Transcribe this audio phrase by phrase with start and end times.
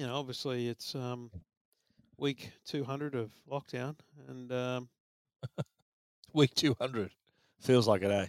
[0.00, 1.30] you know, obviously it's um,
[2.16, 3.94] week 200 of lockdown,
[4.28, 4.88] and um,
[6.32, 7.10] Week 200.
[7.60, 8.26] Feels like it, eh?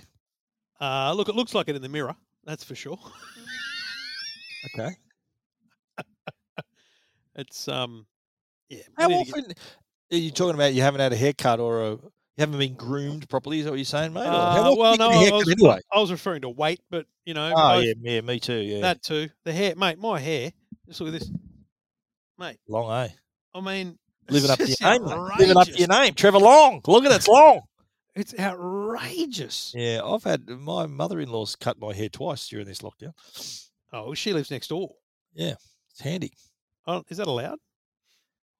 [0.82, 2.14] uh, look, it looks like it in the mirror.
[2.44, 3.00] That's for sure.
[4.76, 4.90] Okay.
[7.34, 8.06] It's um,
[8.70, 8.80] yeah.
[8.98, 9.54] How to get- often
[10.12, 12.00] are you talking about you haven't had a haircut or a, you
[12.38, 13.60] haven't been groomed properly?
[13.60, 14.26] Is that what you're saying, mate?
[14.26, 15.80] Uh, well, no, I was, anyway.
[15.94, 18.60] I was referring to weight, but you know, Oh, both- yeah, yeah, me too.
[18.60, 18.82] Yeah.
[18.82, 19.30] that too.
[19.46, 19.98] The hair, mate.
[19.98, 20.52] My hair.
[20.88, 21.32] Just look at this,
[22.42, 22.58] mate.
[22.68, 23.10] Long?
[23.54, 23.98] I mean,
[24.30, 25.40] Living up to your just name, mate.
[25.40, 26.14] Living up to your name.
[26.14, 26.82] Trevor Long.
[26.88, 27.62] Look at it, it's long.
[28.16, 29.74] It's outrageous.
[29.76, 33.14] Yeah, I've had my mother in law's cut my hair twice during this lockdown.
[33.94, 34.90] Oh, she lives next door.
[35.34, 35.56] Yeah,
[35.92, 36.34] it's handy.
[36.88, 37.60] Oh, is that allowed?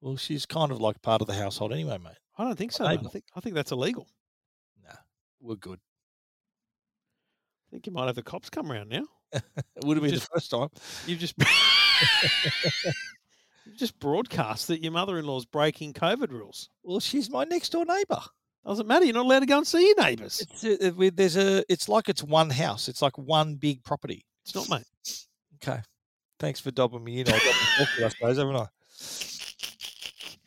[0.00, 2.14] Well, she's kind of like part of the household anyway, mate.
[2.38, 2.86] I don't think so.
[2.86, 4.08] I think I think that's illegal.
[4.82, 4.94] Nah,
[5.40, 5.78] we're good.
[7.68, 9.04] I think you might have the cops come around now.
[9.76, 10.68] It would have been Just- the first time.
[11.06, 11.34] You've just
[13.76, 16.68] just broadcast that your mother-in-law's breaking COVID rules.
[16.82, 18.20] Well, she's my next door neighbour.
[18.66, 19.04] Doesn't matter.
[19.04, 20.40] You're not allowed to go and see your neighbours.
[20.40, 21.64] It's uh, uh, there's a.
[21.68, 22.88] It's like it's one house.
[22.88, 24.24] It's like one big property.
[24.44, 25.26] It's not, mate.
[25.56, 25.80] Okay.
[26.38, 27.28] Thanks for dobbing me in.
[27.28, 27.42] I got
[27.98, 28.66] the I suppose, haven't I?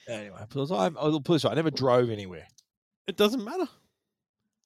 [0.07, 2.45] Anyway, I, I'll put it this I never drove anywhere.
[3.07, 3.67] It doesn't matter.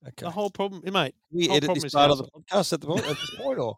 [0.07, 0.25] Okay.
[0.25, 1.15] The whole problem, mate.
[1.31, 3.77] we edit this is part of the podcast at the point, at this point, or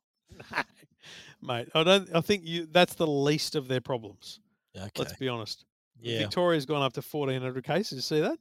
[1.42, 1.70] mate.
[1.74, 2.16] I don't.
[2.16, 2.68] I think you.
[2.70, 4.40] That's the least of their problems.
[4.76, 5.66] Okay, Let's be honest.
[6.00, 6.20] yeah.
[6.20, 7.94] Victoria's gone up to 1,400 cases.
[7.98, 8.38] You see that?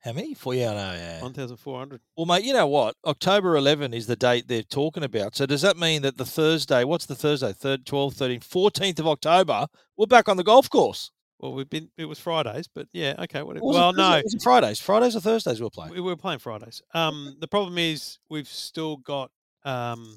[0.00, 0.32] How many?
[0.32, 0.54] Four.
[0.54, 1.20] Yeah, no, yeah.
[1.20, 2.00] 1,400.
[2.16, 2.96] Well, mate, you know what?
[3.04, 5.36] October 11 is the date they're talking about.
[5.36, 6.84] So does that mean that the Thursday?
[6.84, 7.52] What's the Thursday?
[7.52, 9.66] Third, 12, 13, 14th of October.
[9.98, 11.10] We're back on the golf course.
[11.38, 11.90] Well, we've been.
[11.98, 13.42] It was Fridays, but yeah, okay.
[13.42, 14.02] Was it Well, Thursday?
[14.02, 14.78] no, Was it Fridays?
[14.78, 15.92] Fridays or Thursdays we're playing?
[15.92, 16.82] we were playing Fridays.
[16.94, 19.30] Um, the problem is we've still got
[19.64, 20.14] um,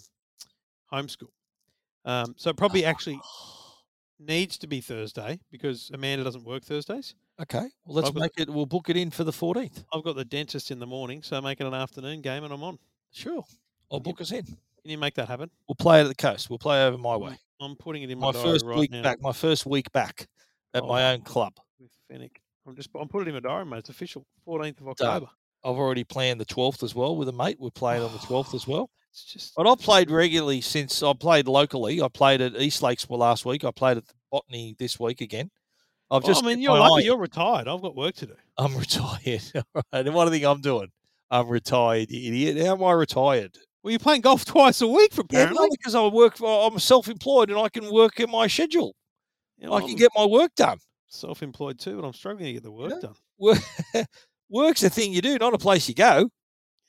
[0.91, 1.29] homeschool.
[2.05, 3.19] Um, so probably actually
[4.19, 7.15] needs to be Thursday because Amanda doesn't work Thursdays.
[7.41, 7.67] Okay.
[7.85, 8.49] Well, let's I've got- make it.
[8.49, 9.83] We'll book it in for the 14th.
[9.93, 12.63] I've got the dentist in the morning, so make it an afternoon game, and I'm
[12.63, 12.77] on.
[13.11, 13.43] Sure.
[13.91, 14.43] I'll book us in.
[14.45, 15.49] Can you make that happen?
[15.67, 16.49] We'll play it at the coast.
[16.49, 17.37] We'll play over my way.
[17.59, 19.21] I'm putting it in my, My diary first right week now back.
[19.21, 20.27] My first week back
[20.73, 21.13] at my Oh.
[21.13, 21.53] own club.
[21.79, 22.37] with Fenech.
[22.67, 22.89] I'm just.
[22.99, 23.77] I'm putting it in my diary, mate.
[23.79, 24.25] It's official.
[24.47, 25.07] 14th of Done.
[25.09, 25.31] October.
[25.65, 27.57] I've already planned the 12th as well with a mate.
[27.59, 28.89] We're playing on the 12th as well.
[29.13, 29.53] It's just.
[29.55, 32.01] But I've played regularly since I played locally.
[32.01, 33.63] I played at East Lakes last week.
[33.63, 35.51] I played at the Botany this week again.
[36.09, 37.03] I've Well, just I mean, you're lucky.
[37.03, 37.67] eye- You're retired.
[37.67, 38.35] I've got work to do.
[38.57, 39.43] I'm retired.
[39.65, 40.05] All right.
[40.07, 40.87] And what do you think I'm doing?
[41.29, 42.65] I'm retired, you idiot.
[42.65, 43.55] How am I retired?
[43.83, 45.57] Well, you're playing golf twice a week, Yeah, apparently.
[45.67, 46.37] no, because I work.
[46.37, 48.95] For, I'm self-employed and I can work in my schedule.
[49.57, 50.77] You know, I can get my work done.
[51.09, 53.09] self-employed too, but I'm struggling to get the work Yeah.
[53.09, 54.05] done.
[54.49, 56.29] Work's a thing you do, not a place you go.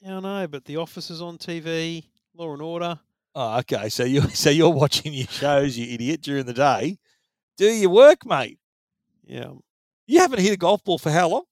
[0.01, 2.05] Yeah, I know, but The Office is on TV.
[2.35, 2.99] Law and Order.
[3.35, 3.89] Oh, okay.
[3.89, 6.99] So you so you're watching your shows, you idiot, during the day.
[7.57, 8.59] Do your work, mate.
[9.27, 9.53] Yeah,
[10.07, 11.45] You haven't hit a golf ball for how long?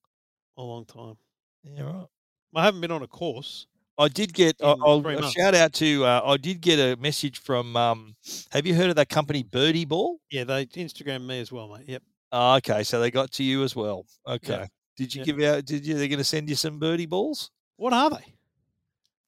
[0.59, 1.17] a long time.
[1.65, 2.07] Yeah, right.
[2.55, 3.67] I haven't been on a course.
[3.99, 4.57] I did get.
[4.63, 6.05] I- a shout out to.
[6.05, 7.77] Uh, I did get a message from.
[7.77, 8.17] Um,
[8.51, 10.19] have you heard of that company, Birdie Ball?
[10.31, 11.89] Yeah, they Instagram me as well, mate.
[11.89, 12.03] Yep.
[12.33, 14.07] Oh, okay, so they got to you as well.
[14.27, 14.67] Okay.
[14.97, 15.65] Did you give out?
[15.65, 15.95] Did you?
[15.95, 17.51] They're going to send you some birdie balls.
[17.77, 18.35] What are they?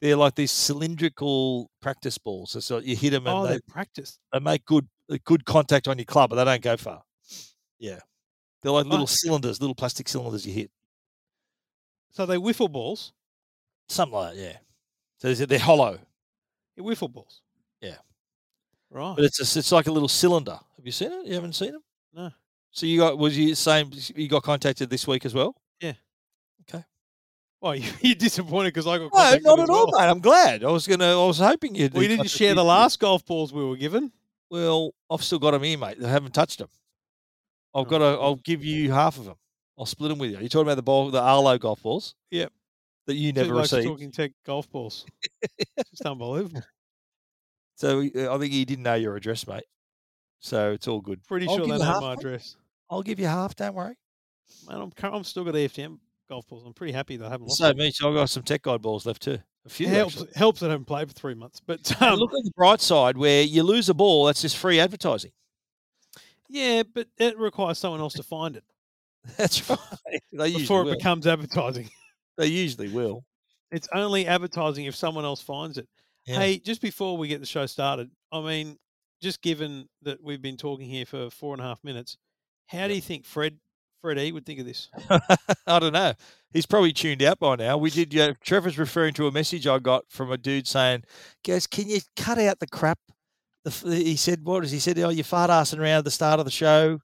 [0.04, 2.50] They're like these cylindrical practice balls.
[2.50, 4.19] So, so you hit them and Oh, they, they practice.
[4.34, 4.87] they make good
[5.25, 7.03] good contact on your club, but they don't go far.
[7.78, 8.00] Yeah,
[8.60, 10.70] they're like little cylinders, little plastic cylinders you hit,
[12.10, 13.14] So they wiffle balls.
[13.88, 14.41] something like that.
[14.43, 14.56] Yeah.
[15.20, 15.98] So they're- they're hollow,
[16.76, 17.41] Yeah, wiffle balls.
[17.81, 17.97] Yeah.
[18.91, 19.16] Right.
[19.16, 20.59] but it's a, it's like a little cylinder.
[20.76, 21.26] Have you seen it?
[21.26, 21.82] You haven't seen them?
[22.12, 22.31] No.
[22.72, 23.91] So you got was you same?
[24.14, 25.56] You got contacted this week as well?
[27.75, 29.10] You, you're disappointed because I got
[29.42, 30.00] No, not at all, well.
[30.00, 30.10] mate.
[30.10, 30.64] I'm glad.
[30.64, 31.12] I was gonna.
[31.22, 31.94] I was hoping you'd.
[31.94, 34.12] You didn't share the last golf balls we were given.
[34.50, 35.97] Well, I've still got them here, mate.
[36.04, 36.69] I haven't touched them.
[37.75, 38.04] I've Oh, got to.
[38.04, 39.36] I'll give you half of them.
[39.78, 40.38] I'll split them with you.
[40.38, 42.14] You're talking about the ball, the Arlo golf balls.
[42.30, 42.52] Yep.
[43.06, 43.88] That you never blokes received.
[43.88, 45.04] talking tech golf balls.
[45.76, 46.62] it's just unbelievable.
[47.76, 49.64] So uh, I think he didn't know your address, mate.
[50.38, 51.25] So it's all good.
[51.26, 52.54] Pretty I'll sure they know half, my address.
[52.88, 53.56] I'll give you half.
[53.56, 53.96] Don't worry.
[54.69, 55.99] Man, I'm I'm still got EFTM
[56.29, 56.65] golf balls.
[56.67, 57.59] I'm pretty happy that I haven't lost.
[57.59, 57.76] So them.
[57.79, 59.38] Mitch, I've got some tech guide balls left too.
[59.67, 59.87] A few.
[59.87, 60.32] It helps actually.
[60.37, 61.61] helps that I haven't played for three months.
[61.65, 64.79] But um, look at the bright side, where you lose a ball, that's just free
[64.81, 65.32] advertising.
[66.49, 68.65] yeah, but it requires someone else to find it
[69.37, 69.79] That's right.
[70.32, 70.97] They before it will.
[70.97, 71.88] becomes advertising.
[72.37, 73.23] They usually will.
[73.71, 75.87] It's only advertising if someone else finds it.
[76.26, 76.38] Yeah.
[76.41, 78.76] Hey, just before we get the show started, I mean,
[79.23, 82.19] just given that we've been talking here for four and a half minutes,
[82.67, 83.56] how do you think Fred
[84.04, 84.90] Fred E would think of this?
[85.66, 86.12] I don't know.
[86.52, 87.78] He's probably tuned out by now.
[87.78, 88.12] We did.
[88.12, 91.04] Yeah, Trevor's referring to a message I got from a dude saying,
[91.42, 92.98] "Guys, can you cut out the crap?
[93.64, 94.98] the, he said, "What is he said?
[94.98, 96.98] Oh, you fart assing around at the start of the show.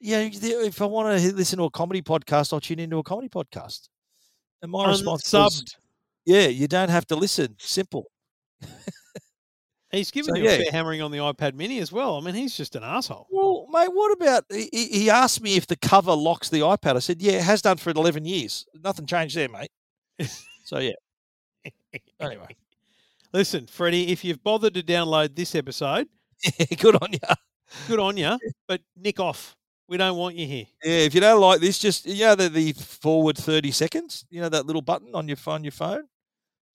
[0.00, 3.28] Yeah, if I want to listen to a comedy podcast, I'll tune into a comedy
[3.28, 3.90] podcast."
[4.62, 5.74] And my response was, Unsubbed.
[6.24, 7.54] "Yeah, you don't have to listen.
[7.58, 8.06] Simple."
[9.92, 12.16] He's given So, you a fair hammering on the iPad Mini as well.
[12.16, 13.26] I mean, he's just an asshole.
[13.30, 16.96] Well, mate, what about he, he he asked me if the cover locks the iPad?
[16.96, 18.66] I said, "Yeah, it has done for eleven years.
[18.84, 19.70] Nothing changed there, mate."
[20.64, 20.92] so yeah.
[22.20, 22.56] Anyway,
[23.32, 26.08] Listen, Freddie, if you've bothered to download this episode,
[26.78, 27.18] good on you.
[27.86, 28.38] good on you.
[28.68, 29.56] But nick off.
[29.88, 30.66] We don't want you here.
[30.84, 34.24] Yeah, if you don't like this, just you know the, the forward thirty seconds.
[34.30, 36.04] You know that little button on your phone, your phone.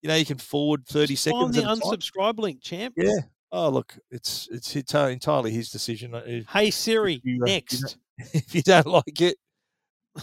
[0.05, 1.55] You know you can forward thirty Just find seconds.
[1.55, 1.79] the a time.
[1.79, 2.93] unsubscribe link, champ.
[2.95, 3.09] Yeah.
[3.51, 6.13] Oh look, it's it's entirely his decision.
[6.13, 7.97] Uh, Hey Siri, uh, you next.
[8.19, 9.35] if you don't like it,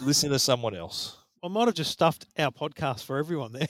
[0.00, 1.18] listen to someone else.
[1.42, 3.66] I might have just stuffed our podcast for everyone there.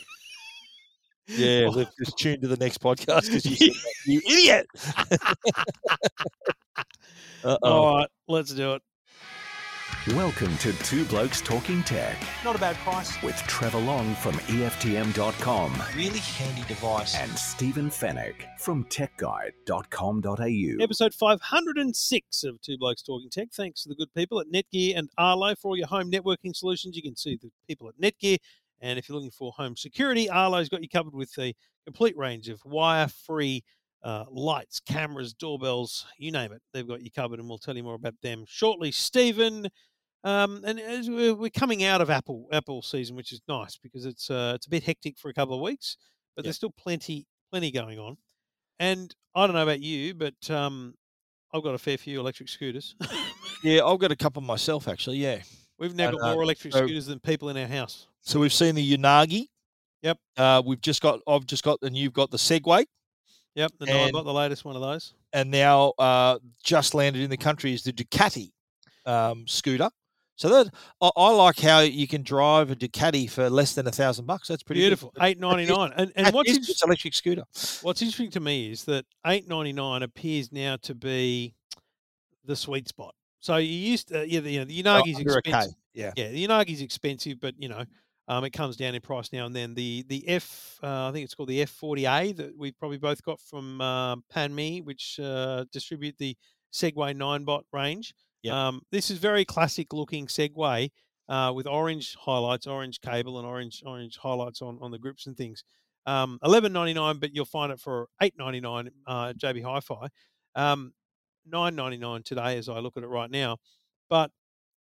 [1.29, 1.87] Yeah, Oh.
[2.05, 3.73] just tune to the next podcast because you,
[4.07, 4.67] you idiot.
[7.43, 8.83] All right, let's do it.
[10.09, 13.23] Welcome to Two Blokes Talking Tech Not a bad price.
[13.23, 17.15] with Trevor Long from EFTM.com really handy device.
[17.15, 20.83] and Stephen Fenech from TechGuide.com.au.
[20.83, 23.51] Episode 506 of Two Blokes Talking Tech.
[23.53, 26.97] Thanks to the good people at Netgear and Arlo for all your home networking solutions.
[26.97, 28.39] You can see the people at Netgear.
[28.81, 32.49] And if you're looking for home security, Arlo's got you covered with a complete range
[32.49, 33.63] of wire free
[34.03, 36.61] uh, lights, cameras, doorbells, you name it.
[36.73, 38.91] They've got you covered, and we'll tell you more about them shortly.
[38.91, 39.69] Stephen,
[40.25, 44.05] um, and as we're, we're coming out of Apple Apple season, which is nice because
[44.07, 45.97] it's uh, it's a bit hectic for a couple of weeks,
[46.37, 48.17] but there's still plenty plenty going on.
[48.79, 50.95] And I don't know about you, but um,
[51.55, 52.95] I've got a fair few electric scooters.
[53.65, 55.19] Yeah, I've got a couple myself actually.
[55.19, 55.39] Yeah.
[55.79, 58.09] We've now And, got uh, more electric so- scooters than people in our house.
[58.23, 59.47] So we've seen the Unagi.
[60.03, 60.19] Yep.
[60.37, 61.21] Uh, we've just got.
[61.29, 62.87] I've just got, and you've got the Segway,
[63.55, 65.15] Yep, And- Ninebot, the latest one of those.
[65.33, 68.51] and now uh, just landed in the country is the Ducati
[69.07, 69.91] um, scooter.
[70.43, 73.93] So that I, I like how you can drive a Ducati for less than a
[73.93, 74.49] thousand bucks.
[74.49, 74.81] That's pretty.
[74.81, 75.93] Beautiful, eight ninety nine.
[75.97, 77.45] And and what's inter- electric scooter.
[77.83, 81.55] what's interesting to me is that eight ninety nine appears now to be
[82.45, 83.15] the sweet spot.
[83.39, 85.75] So you used to, yeah, the, you know, the Unagi's Oh, Under a K, expensive.
[85.95, 86.11] Yeah.
[86.17, 87.85] Yeah, the Unagi's expensive, but you know,
[88.27, 89.75] um, it comes down in price now and then.
[89.75, 92.99] The the F, uh, I think it's called the F forty A that we probably
[92.99, 96.37] both got from uh, Panme, which uh, distribute the
[96.73, 98.13] Segway Ninebot range.
[98.43, 98.55] Yep.
[98.55, 100.91] Um, this is very classic looking Segway
[101.29, 105.37] uh, with orange highlights, orange cable, and orange orange highlights on on the grips and
[105.37, 105.65] things.
[106.07, 110.09] Um, Eleven ninety nine, but you'll find it for eight ninety nine uh, JB Hi-Fi.
[110.55, 110.93] Um,
[111.45, 113.57] Nine ninety nine today, as I look at it right now.
[114.09, 114.31] But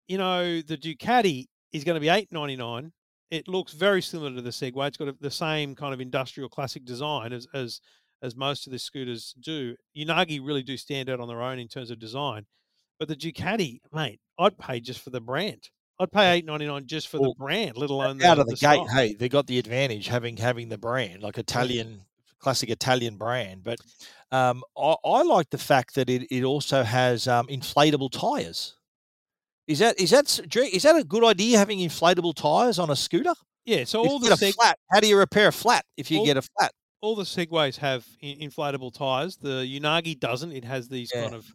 [0.08, 2.94] you know, the Ducati is going to be eight ninety nine.
[3.30, 4.88] It looks very similar to the Segway.
[4.88, 7.82] It's got a, the same kind of industrial classic design as as
[8.22, 9.76] as most of the scooters do.
[9.98, 12.46] Unagi really do stand out on their own in terms of design.
[13.00, 15.70] But the Ducati, mate, I'd pay just for the brand.
[16.00, 18.46] I'd pay eight ninety nine just for Well, the brand, let alone the, Out of
[18.46, 18.88] the, the gate, style.
[18.88, 22.02] hey, they got the advantage having having the brand, like Italian,
[22.40, 23.64] classic Italian brand.
[23.64, 23.80] But
[24.32, 28.76] um, I, I like the fact that it, it also has um, inflatable tires.
[29.68, 32.78] Is that is that s- do you- is that a good idea having inflatable tires
[32.80, 33.34] on a scooter?
[33.66, 34.78] Yeah, so all the Seg- flat.
[34.92, 36.72] How do you repair a flat if you all- get a flat?
[37.02, 39.38] all the Segways have inflatable tires.
[39.38, 40.52] The Unagi doesn't.
[40.52, 41.24] It has these Yeah.
[41.24, 41.46] kind of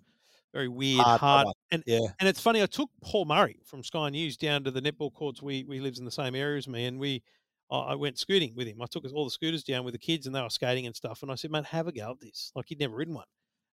[0.52, 2.00] very weird, Hard hard, and Yeah.
[2.20, 2.62] and it's funny.
[2.62, 5.42] I took Paul Murray from Sky News down to the netball courts.
[5.42, 7.22] We we lives in the same area as me, and we
[7.70, 8.82] I went scooting with him.
[8.82, 11.22] I took all the scooters down with the kids, and they were skating and stuff.
[11.22, 13.24] And I said, "Man, have a go at this." Like he'd never ridden one,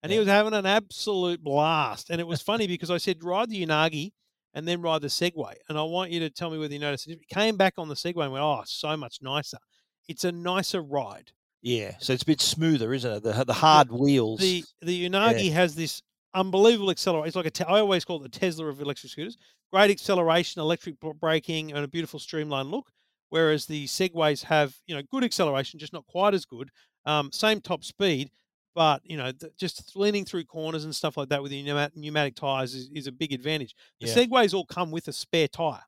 [0.04, 2.10] and he was having an absolute blast.
[2.12, 4.12] And it was funny because I said, "Ride the Unagi."
[4.54, 7.08] And then ride the Segway, and I want you to tell me whether you noticed.
[7.08, 7.20] it.
[7.30, 9.60] Came back on the Segway and went, "Oh, so much nicer.
[10.08, 11.96] It's a nicer ride." Yeah.
[12.00, 13.24] So it's a bit smoother, isn't it?
[13.24, 14.40] The the hard wheels.
[14.40, 16.02] the the Unagi has this
[16.34, 17.28] unbelievable acceleration.
[17.28, 19.38] It's like a te- I always call it the Tesla of electric scooters.
[19.72, 22.90] Great acceleration, electric braking, and a beautiful streamlined look.
[23.30, 26.70] Whereas the Segways have you know good acceleration, just not quite as good.
[27.06, 28.32] Um, same top speed,
[28.76, 31.98] but you know th- just leaning through corners and stuff like that with the pneumatic,
[31.98, 33.76] pneumatic tires is, is a big advantage.
[34.00, 34.16] The Yeah.
[34.16, 35.84] Segways all come with a spare tire.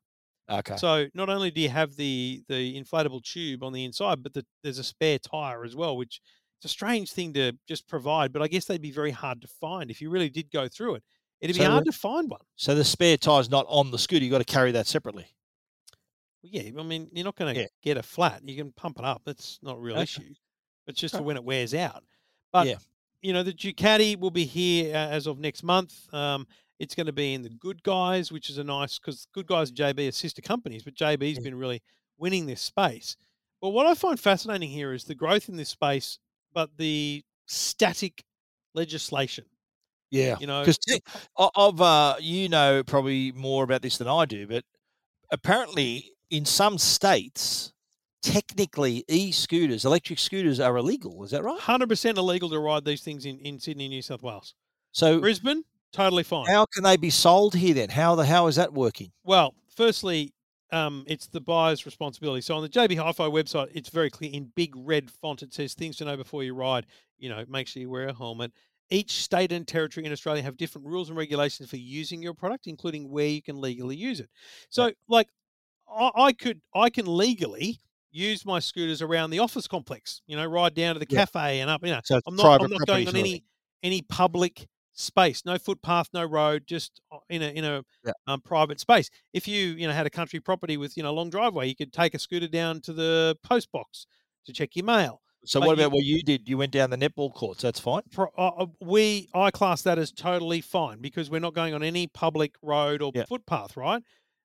[0.50, 0.76] okay.
[0.76, 4.44] So not only do you have the the inflatable tube on the inside, but the,
[4.62, 6.20] there's a spare tire as well, which
[6.60, 8.32] it's a strange thing to just provide.
[8.32, 10.96] But I guess they'd be very hard to find if you really did go through
[10.96, 11.04] it.
[11.40, 12.42] It'd be So hard the- to find one.
[12.56, 14.22] so the spare tire's not on the scooter.
[14.24, 15.26] You've got to carry that separately.
[16.42, 17.66] Well, yeah, I mean you're not going to Yeah.
[17.82, 18.46] get a flat.
[18.46, 19.22] You can pump it up.
[19.24, 20.02] That's not a real Okay.
[20.02, 20.34] issue.
[20.86, 22.04] It's just for when it wears out.
[22.52, 22.78] But Yeah.
[23.22, 26.12] you know the Ducati will be here uh, as of next month.
[26.12, 26.46] Um,
[26.78, 29.68] it's going to be in the Good Guys, which is a nice because Good Guys
[29.68, 31.44] and JB are sister companies, but JB's Yeah.
[31.44, 31.82] been really
[32.18, 33.16] winning this space.
[33.60, 36.18] But what I find fascinating here is the growth in this space,
[36.52, 38.24] but the static
[38.74, 39.44] legislation.
[40.10, 41.00] Yeah, You know, because
[41.36, 44.64] of uh, you know probably more about this than I do, but
[45.30, 47.72] apparently in some states,
[48.22, 51.22] technically e-scooters, electric scooters, are illegal.
[51.22, 51.60] Is that right?
[51.60, 54.54] hundred percent illegal to ride these things in, in Sydney, New South Wales.
[54.90, 56.46] So Brisbane, totally fine.
[56.46, 57.90] how can they be sold here then?
[57.90, 59.12] How the how is that working?
[59.22, 60.32] Well, firstly,
[60.72, 62.40] um, it's the buyer's responsibility.
[62.40, 65.42] So on the JB Hi-Fi website, it's very clear in big red font.
[65.42, 66.86] It says things to know before you ride.
[67.18, 68.52] You know, make sure you wear a helmet.
[68.90, 72.66] Each state and territory in Australia have different rules and regulations for using your product,
[72.66, 74.28] including where you can legally use it.
[74.68, 75.28] So, like,
[75.88, 77.78] I, I could, I can legally
[78.10, 80.22] use my scooters around the office complex.
[80.26, 81.20] You know, ride down to the Yeah.
[81.20, 81.84] cafe and up.
[81.84, 83.44] You know, So I'm not, I'm not going on any
[83.82, 84.66] any public
[85.00, 88.12] space, no footpath, no road, just in a in a Yeah.
[88.26, 89.10] um, private space.
[89.32, 91.74] If you you know had a country property with you know a long driveway, you
[91.74, 94.06] could take a scooter down to the post box
[94.46, 95.20] to check your mail.
[95.46, 96.48] So but what you- about what you did?
[96.48, 97.62] You went down the netball courts.
[97.62, 98.02] That's fine.
[98.12, 101.82] Pro, uh, uh, we I class that as totally fine because we're not going on
[101.82, 103.24] any public road or Yeah.
[103.24, 104.02] footpath, right?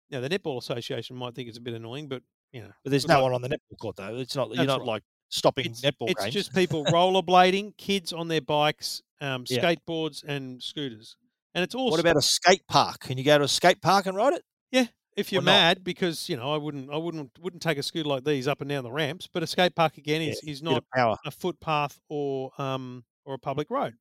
[0.09, 3.07] Now the netball association might think it's a bit annoying, but you know But there's
[3.07, 4.15] no one on the netball court though.
[4.17, 4.53] It's not.
[4.55, 4.87] you're not right.
[4.87, 5.03] like
[5.35, 6.33] stopping it's, netball it's games.
[6.33, 9.59] just people rollerblading, kids on their bikes, um, Yeah.
[9.61, 11.17] skateboards, and scooters,
[11.53, 12.99] and it's all what about a skate park?
[13.01, 14.43] Can you go to a skate park and ride it?
[14.71, 15.53] Yeah, if you're not?
[15.53, 18.61] mad because you know I wouldn't I wouldn't wouldn't take a scooter like these up
[18.61, 20.83] and down the ramps, but a skate park again Yeah, is is not
[21.25, 23.95] a footpath or um or a public road.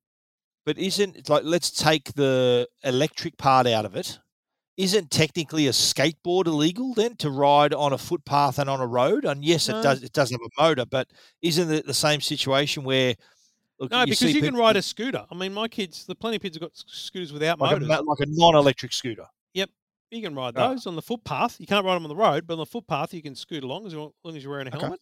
[0.65, 4.19] But isn't like let's take the electric part out of it.
[4.77, 9.23] Isn't technically a skateboard illegal then to ride on a footpath and on a road?
[9.23, 9.79] And yes, No.
[9.79, 10.03] it does.
[10.03, 11.09] It does have a motor, but
[11.41, 13.15] isn't it the same situation where?
[13.79, 15.25] Look, No, because see you can ride a scooter.
[15.31, 17.87] I mean, my kids, the plenty of kids have got scooters without like a, motors.
[17.87, 19.25] ma- like a non-electric scooter.
[19.53, 19.69] Yep,
[20.11, 21.57] you can ride those on the footpath.
[21.59, 23.85] You can't ride them on the road, but on the footpath you can scoot along
[23.87, 24.79] as long as you're wearing a Okay.
[24.79, 25.01] helmet.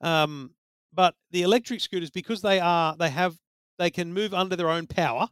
[0.00, 0.54] Um,
[0.92, 3.36] but the electric scooters, because they are, they have,
[3.78, 5.28] they can move under their own power.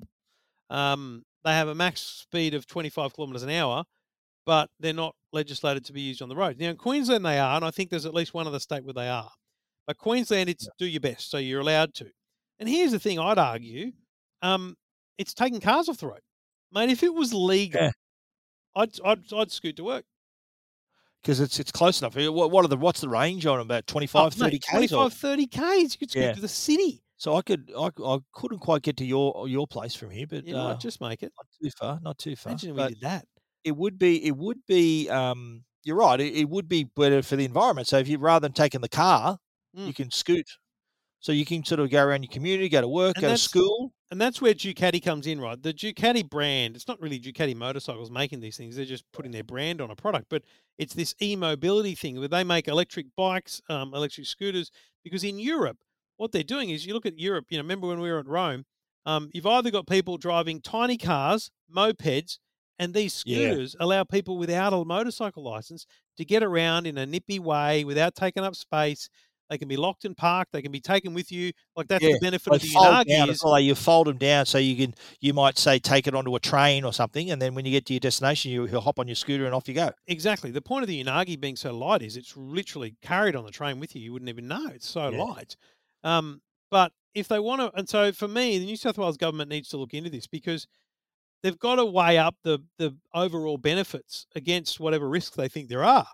[0.71, 3.85] Um, they have a max speed of 25 kilometres an hour,
[4.47, 6.59] but they're not legislated to be used on the road.
[6.59, 8.95] Now in Queensland they are, and I think there's at least one other state where
[8.95, 9.31] they are.
[9.87, 12.07] But Queensland, it's do your best, so you're allowed to.
[12.59, 13.93] And here's the thing: I'd argue,
[14.43, 14.77] um,
[15.19, 16.21] it's taking cars off the road,
[16.73, 16.89] mate.
[16.91, 17.91] If it was legal, Yeah.
[18.77, 20.05] I'd, I'd I'd scoot to work.
[21.23, 22.17] because it's it's close enough.
[22.17, 24.69] What, what are the what's the range on about 25, 30 k's?
[24.71, 25.59] 25, 30 Ks.
[25.61, 26.33] You could scoot Yeah.
[26.33, 27.03] to the city.
[27.25, 30.47] So I could I, I couldn't quite get to your your place from here, but
[30.47, 31.33] You uh, might just make it.
[31.39, 32.51] not too far, not too far.
[32.51, 33.25] Imagine But we did that.
[33.65, 36.21] it would be it would be um you're right.
[36.21, 37.89] It, it would be better for the environment.
[37.89, 39.39] So if you rather than taking the car,
[39.75, 39.89] Mm.
[39.89, 40.47] you can scoot.
[41.21, 43.39] So you can sort of go around your community, go to work, And go to
[43.39, 43.93] school.
[44.11, 45.61] And that's where Ducati comes in, right?
[45.61, 48.77] The Ducati brand, it's not really Ducati motorcycles making these things.
[48.77, 50.27] They're just putting their brand on a product.
[50.29, 50.45] But
[50.79, 54.71] it's this e-mobility thing where they make electric bikes, um, electric scooters.
[55.03, 55.79] Because in Europe,
[56.17, 58.29] what they're doing is you look at Europe, you know, remember when we were at
[58.29, 58.65] Rome,
[59.07, 62.39] um, you've either got people driving tiny cars, mopeds,
[62.79, 63.55] and these Yeah.
[63.55, 68.15] scooters allow people without a motorcycle license to get around in a nippy way without
[68.15, 69.09] taking up space.
[69.51, 70.53] They can be locked and parked.
[70.53, 71.53] They can be taken with you.
[71.77, 73.65] Like that's Yeah, the benefit They of the Unagi is as.
[73.65, 76.85] You fold them down so you can you might say take it onto a train
[76.85, 79.15] or something, and then when you get to your destination, you will hop on your
[79.17, 79.91] scooter and off you go.
[80.07, 80.51] Exactly.
[80.51, 83.81] The point of the Unagi being so light is it's literally carried on the train
[83.81, 84.03] with you.
[84.03, 84.67] You wouldn't even know.
[84.69, 85.25] It's so Yeah.
[85.25, 85.57] light.
[86.05, 89.51] Um, but if they want to, and so for me, the New South Wales government
[89.51, 90.67] needs to look into this because
[91.43, 95.85] they've got to weigh up the the overall benefits against whatever risks they think there
[95.85, 96.07] are.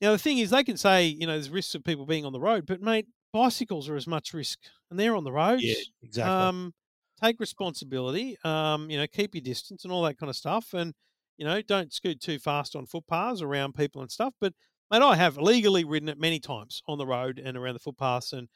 [0.00, 2.32] Now the thing is, they can say you know there's risks of people being on
[2.32, 4.58] the road, but mate, bicycles are as much risk,
[4.90, 5.62] and they're on the roads.
[6.02, 6.32] exactly.
[6.32, 6.74] Um,
[7.22, 8.36] take responsibility.
[8.44, 10.94] Um, you know, keep your distance and all that kind of stuff, and
[11.38, 14.34] you know, don't scoot too fast on footpaths around people and stuff.
[14.40, 14.52] But
[14.90, 18.32] mate, I have legally ridden it many times on the road and around the footpaths,
[18.32, 18.48] and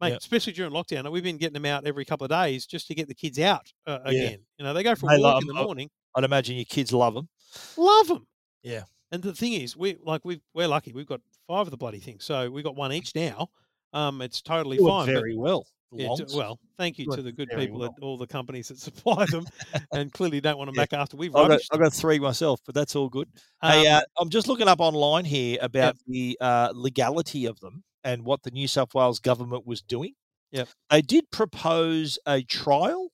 [0.00, 0.18] mate, Yep.
[0.20, 3.08] especially during lockdown, we've been getting them out every couple of days just to get
[3.08, 4.10] the kids out uh, Yeah.
[4.10, 4.38] again.
[4.58, 5.90] You know, they go for They a walk in the morning.
[6.14, 7.28] I'd imagine your kids love them.
[7.76, 8.26] Love them.
[8.62, 8.82] Yeah.
[9.12, 10.92] And the thing is, we like we we're lucky.
[10.92, 13.48] We've got five of the bloody things, so we have got one each now.
[13.92, 15.06] Um, it's totally Doing fine.
[15.06, 15.64] very well.
[15.92, 17.88] yeah, well, thank you Doing to the good people well.
[17.96, 19.46] at all the companies that supply them,
[19.92, 20.82] and clearly don't want to Yeah.
[20.82, 21.60] back after we've I've got.
[21.72, 23.28] I've got three myself, but that's all good.
[23.62, 27.84] hey, Um, uh, I'm just looking up online here about the uh, legality of them
[28.06, 30.14] and what the New South Wales government was doing.
[30.52, 30.68] Yep.
[30.90, 33.10] They did propose a trial,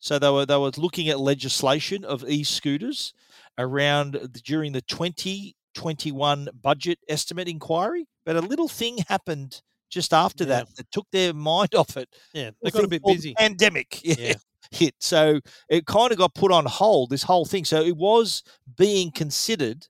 [0.00, 3.12] so they were they were looking at legislation of e-scooters
[3.58, 10.44] around the, during the 2021 budget estimate inquiry, but a little thing happened just after
[10.44, 10.48] Yeah.
[10.64, 12.08] that that took their mind off it.
[12.32, 13.34] yeah, they got a bit busy.
[13.34, 14.00] Pandemic.
[14.02, 14.34] Yeah Yeah.
[14.70, 14.94] hit.
[14.98, 17.64] So it kind of got put on hold, this whole thing.
[17.64, 18.42] So it was
[18.76, 19.86] being considered,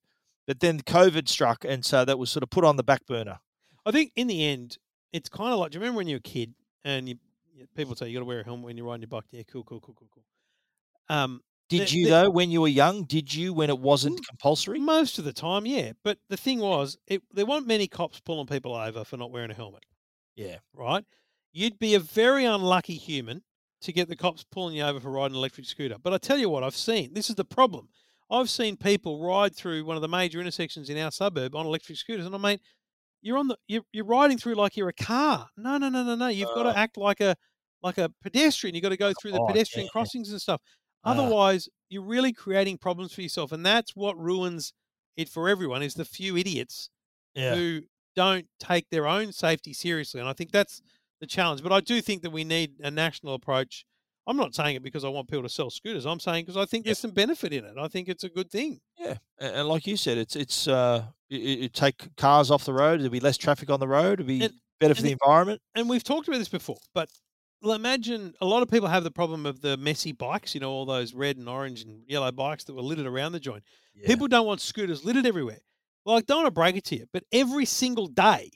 [0.47, 1.65] but then COVID struck.
[1.65, 3.39] And so that was sort of put on the back burner.
[3.87, 4.79] I think in the end,
[5.13, 5.71] it's kind of like.
[5.73, 7.17] Do you remember when you were a kid and you
[7.57, 9.25] yeah, people say you got to wear a helmet when you're riding your bike.
[9.31, 10.25] Yeah, cool, cool, cool, cool, cool.
[11.09, 13.05] Um, Did The- you the- though when you were young?
[13.05, 14.79] Did you when it wasn't compulsory?
[14.81, 15.93] most of the time, yeah.
[16.03, 19.51] But the thing was, it, there weren't many cops pulling people over for not wearing
[19.51, 19.85] a helmet.
[20.37, 20.57] Yeah.
[20.73, 21.05] right?
[21.53, 23.43] You'd be a very unlucky human
[23.83, 25.97] to get the cops pulling you over for riding an electric scooter.
[26.03, 27.89] But I tell you what, I've seen this is the problem.
[28.31, 31.99] I've seen people ride through one of the major intersections in our suburb on electric
[31.99, 32.59] scooters, and I mean,
[33.25, 35.49] you're on the you're, you're riding through like you're a car.
[35.57, 36.29] No, no, no, no, no.
[36.29, 36.73] You've got Uh.
[36.73, 37.35] to act like a
[37.83, 38.75] like a pedestrian.
[38.75, 39.91] You've got to go through the bike, pedestrian yeah.
[39.91, 40.61] crossings and stuff.
[41.05, 41.11] Ah.
[41.11, 44.73] Otherwise, you're really creating problems for yourself, and that's what ruins
[45.17, 45.83] it for everyone.
[45.83, 46.91] Is the few idiots
[47.35, 47.55] Yeah.
[47.55, 47.83] who
[48.15, 50.21] don't take their own safety seriously.
[50.21, 50.81] And I think that's
[51.21, 51.63] the challenge.
[51.63, 53.85] But I do think that we need a national approach.
[54.27, 56.07] I'm not saying it because I want people to sell scooters.
[56.07, 56.91] I'm saying because I think Yeah.
[56.91, 57.75] there's some benefit in it.
[57.79, 58.81] I think it's a good thing.
[58.99, 63.01] Yeah, and, like you said, it's it's uh, it, it take cars off the road.
[63.01, 64.21] There'll be less traffic on the road.
[64.21, 65.61] It'll be And- better for and the environment.
[65.75, 67.09] And we've talked about this before, but
[67.63, 70.85] imagine a lot of people have the problem of the messy bikes, you know, all
[70.85, 73.63] those red and orange and yellow bikes that were littered around the joint.
[74.05, 75.61] People don't want scooters littered everywhere.
[76.05, 78.51] Well, I don't want to break it to you, but every single day,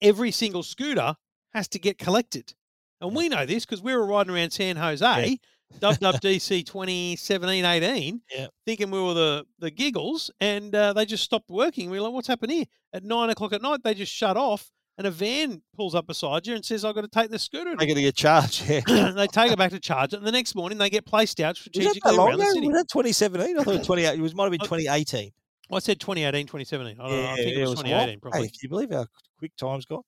[0.00, 1.14] every single scooter
[1.52, 2.54] has to get collected.
[3.00, 5.38] And we know this because we were riding around San Jose,
[5.78, 8.46] dubbed up DC 2017 18, Yeah.
[8.66, 11.90] thinking we were the, the giggles, and uh, they just stopped working.
[11.90, 12.64] We were like, what's happened here?
[12.92, 16.46] At nine o'clock at night, they just shut off, and a van pulls up beside
[16.46, 17.66] you and says, I've got to take the scooter.
[17.76, 18.68] They're going to get charged.
[18.68, 18.80] Yeah.
[19.14, 21.54] they take it back to charge it, and the next morning they get placed out
[21.56, 22.52] Was that strategically that long around the ago?
[22.54, 22.66] city.
[22.68, 23.58] Was that 2017?
[23.58, 24.18] I thought it was 28.
[24.18, 25.30] It was might have been Uh, 2018.
[25.70, 26.98] Well, I said 2018, 2017.
[26.98, 27.84] I, don't know, I think it was, long.
[27.84, 28.40] 2018, probably.
[28.40, 29.06] Hey, can you believe how
[29.38, 30.02] quick time's gone?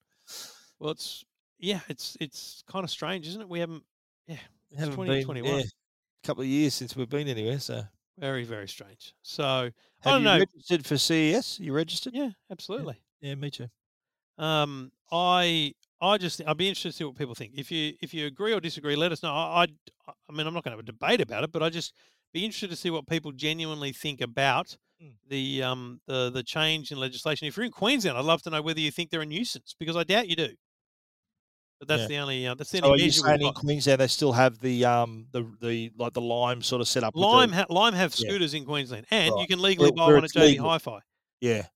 [0.80, 1.22] Well, it's
[1.60, 3.48] yeah, it's it's kind of strange, isn't it?
[3.48, 3.84] We haven't
[4.28, 4.38] It
[4.76, 5.42] hasn't 2021.
[5.50, 7.58] been yeah, a couple of years since we've been anywhere.
[7.60, 7.82] So,
[8.18, 9.14] very very strange.
[9.22, 10.38] So have don't you know.
[10.38, 11.58] registered for CES?
[11.60, 12.14] You registered?
[12.14, 13.00] yeah, absolutely.
[13.20, 13.66] Yeah, me too.
[14.38, 17.52] Um, I I just I'd be interested to see what people think.
[17.56, 19.32] If you if you agree or disagree, let us know.
[19.32, 19.74] I I'd-
[20.28, 21.92] I mean I'm not going to have a debate about it, but I just
[22.32, 25.14] be interested to see what people genuinely think about Mm.
[25.28, 27.48] the um the the change in legislation.
[27.48, 29.96] If you're in Queensland, I'd love to know whether you think they're a nuisance because
[29.96, 30.50] I doubt you do.
[31.80, 32.08] But that's Yeah.
[32.08, 33.52] the only uh, that's the So are you saying in.
[33.54, 37.14] Queensland they still have the um the the like the lime sort of set up?
[37.14, 38.28] with the- Lime, ha- Lime have Yeah.
[38.28, 40.68] scooters in Queensland, and you can legally buy one at JB legal.
[40.68, 41.00] Hi-Fi.
[41.40, 41.66] yeah,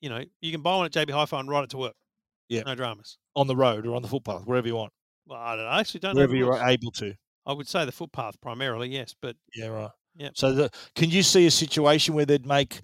[0.00, 1.94] You know, you can buy one at JB Hi-Fi and ride it to work.
[2.48, 2.62] Yeah.
[2.62, 3.18] no dramas.
[3.36, 4.92] on the road or on the footpath, wherever you want,
[5.26, 5.66] Well, I don't.
[5.66, 6.38] I actually don't wherever know.
[6.38, 7.14] you're able to.
[7.46, 9.90] I would say the footpath primarily, yes, but Yeah, right.
[10.16, 10.32] Yep.
[10.36, 12.80] So, the, can you see a situation where they'd make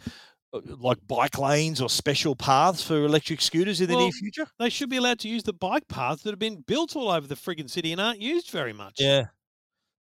[0.66, 4.46] like bike lanes or special paths for electric scooters in the Well, near future?
[4.58, 7.26] they should be allowed to use the bike paths that have been built all over
[7.26, 8.96] the frigging city and aren't used very much.
[8.98, 9.26] Yeah,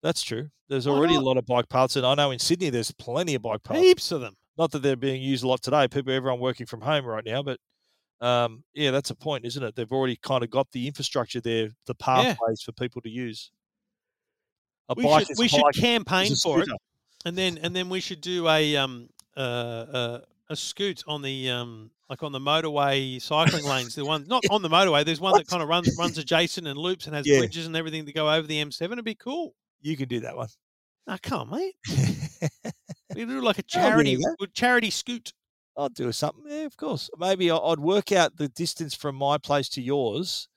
[0.02, 0.50] that's true.
[0.68, 3.34] There's Why already a lot of bike paths, and I know in Sydney there's plenty
[3.34, 3.80] of bike paths.
[3.80, 4.34] heaps of them.
[4.58, 5.86] Not that they're being used a lot today.
[5.86, 7.58] People, everyone working from home right now, but
[8.20, 9.76] um, yeah, that's a point, isn't it?
[9.76, 13.50] They've already kind of got the infrastructure there, the pathways for people to use.
[14.88, 16.68] A We bike should is we should campaign for it,
[17.24, 21.50] and then and then we should do a um uh, uh a scoot on the
[21.50, 23.94] um like on the motorway cycling lanes.
[23.94, 25.04] The one not on the motorway.
[25.04, 27.38] There's one that kind of runs runs adjacent and loops and has Yeah.
[27.40, 28.92] bridges and everything to go over the M7.
[28.92, 29.54] It'd be cool.
[29.82, 30.48] You can do that one.
[31.08, 31.74] Ah, can't, mate.
[33.14, 34.18] We do like a I'll charity
[34.52, 35.32] charity scoot.
[35.78, 36.44] I'd do something.
[36.48, 37.08] Yeah, of course.
[37.18, 40.48] Maybe I- I'd work out the distance from my place to yours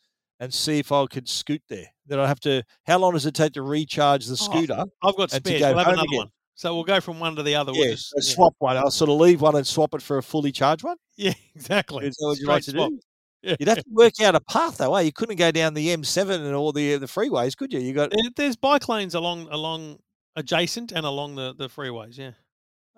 [0.42, 1.88] and see if I could scoot there.
[2.06, 2.64] Then I'd have to.
[2.86, 4.84] How long does it take to recharge the Oh, scooter?
[5.04, 5.60] I've got spares.
[5.62, 6.18] go We'll have another again.
[6.18, 6.32] one.
[6.60, 7.72] So we'll go from one to the other.
[7.74, 8.36] yeah, We'll just, so yeah.
[8.36, 8.76] swap one.
[8.76, 10.98] I'll sort of leave one and swap it for a fully charged one.
[11.16, 12.06] Yeah, exactly.
[12.06, 12.90] Is what you'd like to swap.
[12.90, 13.00] do?
[13.42, 13.56] Yeah.
[13.58, 14.94] You'd have to work out a path though.
[14.96, 15.02] Eh?
[15.04, 17.80] You couldn't go down the M7 and all the the freeways, could you?
[17.80, 20.00] You got There- There's bike lanes along along
[20.36, 22.18] adjacent and along the, the freeways.
[22.18, 22.32] Yeah.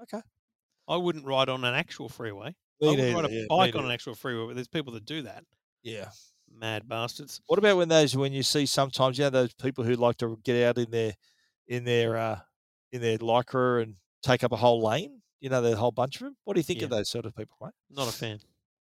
[0.01, 0.21] okay.
[0.87, 2.47] I wouldn't ride on an actual freeway.
[2.47, 4.93] I Me wouldn't neither, ride a yeah, bike on an actual freeway, but there's people
[4.93, 5.43] that do that.
[5.83, 6.09] Yeah.
[6.51, 7.39] Mad bastards.
[7.45, 10.39] What about when those when you see sometimes you know those people who like to
[10.43, 11.13] get out in their
[11.67, 12.39] in their uh
[12.91, 15.21] in their lycra and take up a whole lane?
[15.39, 16.37] You know, the whole bunch of them.
[16.43, 17.71] What do you think of those sort of people, mate?
[17.89, 18.39] Not a fan.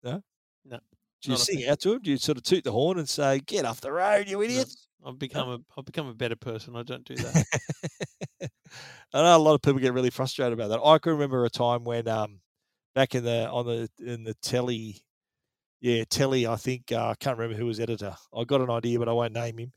[0.03, 0.21] No?
[0.65, 0.79] No.
[1.21, 2.01] Do you sing out to them?
[2.01, 4.41] Do you sort of toot the horn and say, "Get off the road, you No.
[4.43, 4.87] idiots"?
[5.05, 6.75] I've become a I've become a better person.
[6.75, 7.45] I don't do that.
[9.13, 10.81] I know a lot of people get really frustrated about that.
[10.83, 12.39] I can remember a time when, um,
[12.95, 15.01] back in the on the in the telly,
[15.79, 16.47] yeah, telly.
[16.47, 18.15] I think uh, I can't remember who was editor.
[18.35, 19.73] I got an idea, but I won't name him.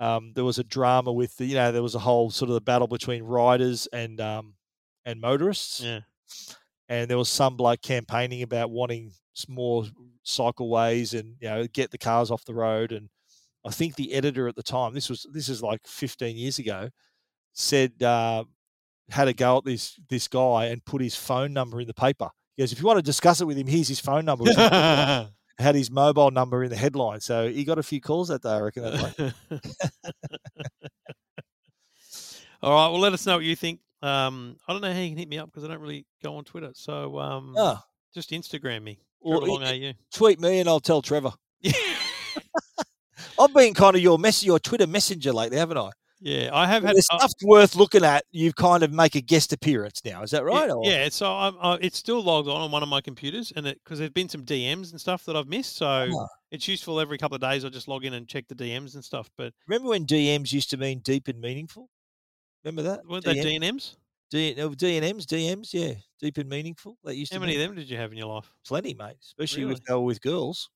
[0.00, 2.54] Um, there was a drama with the, you know, there was a whole sort of
[2.54, 4.54] the battle between riders and um,
[5.04, 6.00] and motorists, yeah.
[6.88, 9.12] and there was some bloke campaigning about wanting
[9.46, 9.84] more
[10.24, 12.92] cycleways and you know get the cars off the road.
[12.92, 13.10] And
[13.64, 16.88] I think the editor at the time, this was this is like 15 years ago,
[17.52, 18.44] said uh,
[19.10, 22.30] had a go at this this guy and put his phone number in the paper.
[22.56, 24.44] He goes, if you want to discuss it with him, here's his phone number.
[25.60, 28.50] had his mobile number in the headline, so he got a few calls that day.
[28.50, 28.82] I reckon.
[28.84, 29.34] That.
[32.62, 32.88] All right.
[32.88, 33.80] Well, let us know what you think.
[34.02, 36.36] Um, I don't know how you can hit me up because I don't really go
[36.36, 36.70] on Twitter.
[36.74, 38.98] So um, Ah, just Instagram me.
[39.26, 40.16] Trevor Long it- AU.
[40.16, 41.32] tweet me and I'll tell Trevor.
[43.38, 45.90] I've been kind of your mess, your Twitter messenger lately, haven't I?
[46.20, 46.94] Yeah, I have had.
[46.96, 48.24] there's uh, stuff worth looking at.
[48.30, 50.22] You kind of make a guest appearance now.
[50.22, 50.70] Is that right?
[50.70, 53.64] or- Yeah, so I'm, uh, it's still logged on on one of my computers, and
[53.66, 56.26] because there's been some DMs and stuff that I've missed, so Ah.
[56.50, 57.64] it's useful every couple of days.
[57.64, 59.30] I just log in and check the DMs and stuff.
[59.36, 61.88] But Remember when DMs used to mean deep and meaningful?
[62.64, 63.00] Remember that?
[63.08, 63.60] weren't they DM?
[63.62, 63.96] DNMs?
[64.30, 66.96] D- DNMs, DMs, yeah, deep and meaningful.
[67.02, 68.52] That used How to many be of them did you have in your life?
[68.66, 69.16] plenty, mate.
[69.22, 69.80] Especially Really?
[69.88, 70.70] they were with girls.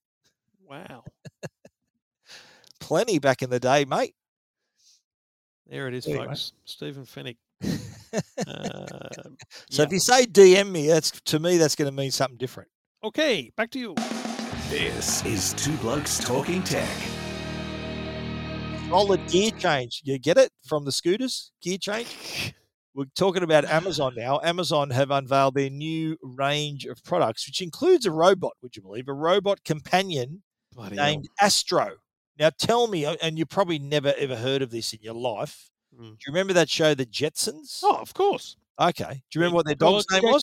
[0.69, 1.05] Wow,
[2.81, 4.15] Plenty back in the day, mate.
[5.69, 6.27] There it is, Anyway.
[6.27, 6.53] folks.
[6.65, 7.37] Stephen Fenech.
[8.47, 8.87] Uh,
[9.71, 9.87] So yeah.
[9.87, 12.69] if you say DM me, that's to me that's going to mean something different.
[13.03, 13.95] okay, back to you.
[14.69, 16.89] This is Two Blokes Talking Tech.
[18.89, 20.03] Solid gear change.
[20.05, 21.51] You get it from the scooters?
[21.63, 22.55] Gear change.
[22.95, 24.41] We're talking about Amazon now.
[24.45, 28.53] Amazon have unveiled their new range of products, which includes a robot.
[28.63, 31.07] Would you believe a robot companion Bloody hell.
[31.07, 31.97] named Astro?
[32.39, 35.71] Now, tell me, uh, and you probably never ever heard of this in your life.
[35.95, 35.99] Mm.
[35.99, 37.81] Do you remember that show, The Jetsons?
[37.83, 38.57] Oh, of course.
[38.81, 39.23] Okay.
[39.31, 40.43] Do you remember what their dog's name was?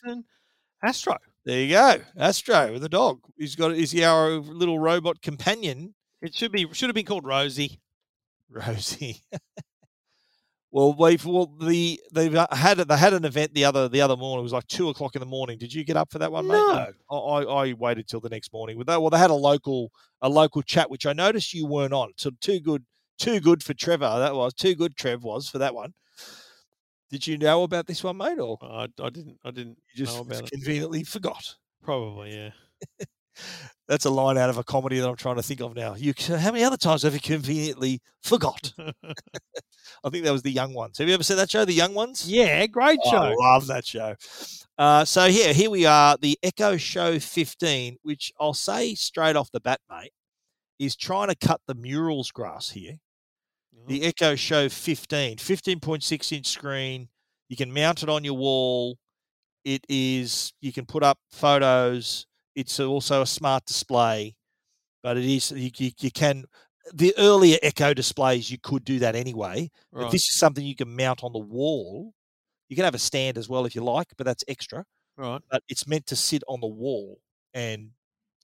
[0.82, 1.16] Astro.
[1.44, 3.20] There you go, Astro, the dog.
[3.36, 7.24] He's got is he our little robot companion, It should be should have been called
[7.26, 7.80] Rosie.
[8.48, 9.22] Rosie.
[10.72, 14.16] well, we've well the they've uh, had they had an event the other the other
[14.16, 14.40] morning.
[14.40, 15.58] It was like two o'clock in the morning.
[15.58, 16.54] Did you get up for that one, mate?
[16.54, 16.92] No.
[17.10, 18.78] I, I waited till the next morning.
[18.78, 21.92] Well, they, well, they had a local a local chat, which I noticed you weren't
[21.92, 22.12] on.
[22.16, 22.84] So too good,
[23.18, 24.18] too good for Trevor.
[24.18, 24.96] That was too good.
[24.96, 25.92] Trev was for that one.
[27.10, 30.18] Did you know about this one, mate, or I, I didn't I didn't you just
[30.18, 30.50] about it.
[30.50, 31.54] conveniently forgot?
[31.82, 33.04] Probably, yeah.
[33.88, 35.94] That's a line out of a comedy that I'm trying to think of now.
[35.94, 38.72] You, how many other times have you conveniently forgot?
[38.78, 40.98] I think that was the Young Ones.
[40.98, 42.28] Have you ever seen that show, The Young Ones?
[42.30, 43.16] yeah, great Oh, show.
[43.18, 44.14] I love that show.
[44.78, 49.50] Uh, so here, here we are, the Echo Show 15, which I'll say straight off
[49.52, 50.12] the bat, mate,
[50.78, 52.94] is trying to cut the Meural's grass here.
[53.76, 57.08] Oh, The Echo Show 15, 15.6 inch screen.
[57.48, 58.96] You can mount it on your wall.
[59.64, 62.26] It is, you can put up photos.
[62.54, 64.36] It's also a smart display,
[65.02, 66.44] but it is, you, you, you can,
[66.92, 69.70] the earlier Echo displays, you could do that anyway.
[69.92, 72.12] But this is something you can mount on the wall.
[72.68, 74.84] You can have a stand as well if you like, but that's extra.
[75.16, 75.40] right.
[75.50, 77.20] But it's meant to sit on the wall
[77.54, 77.90] and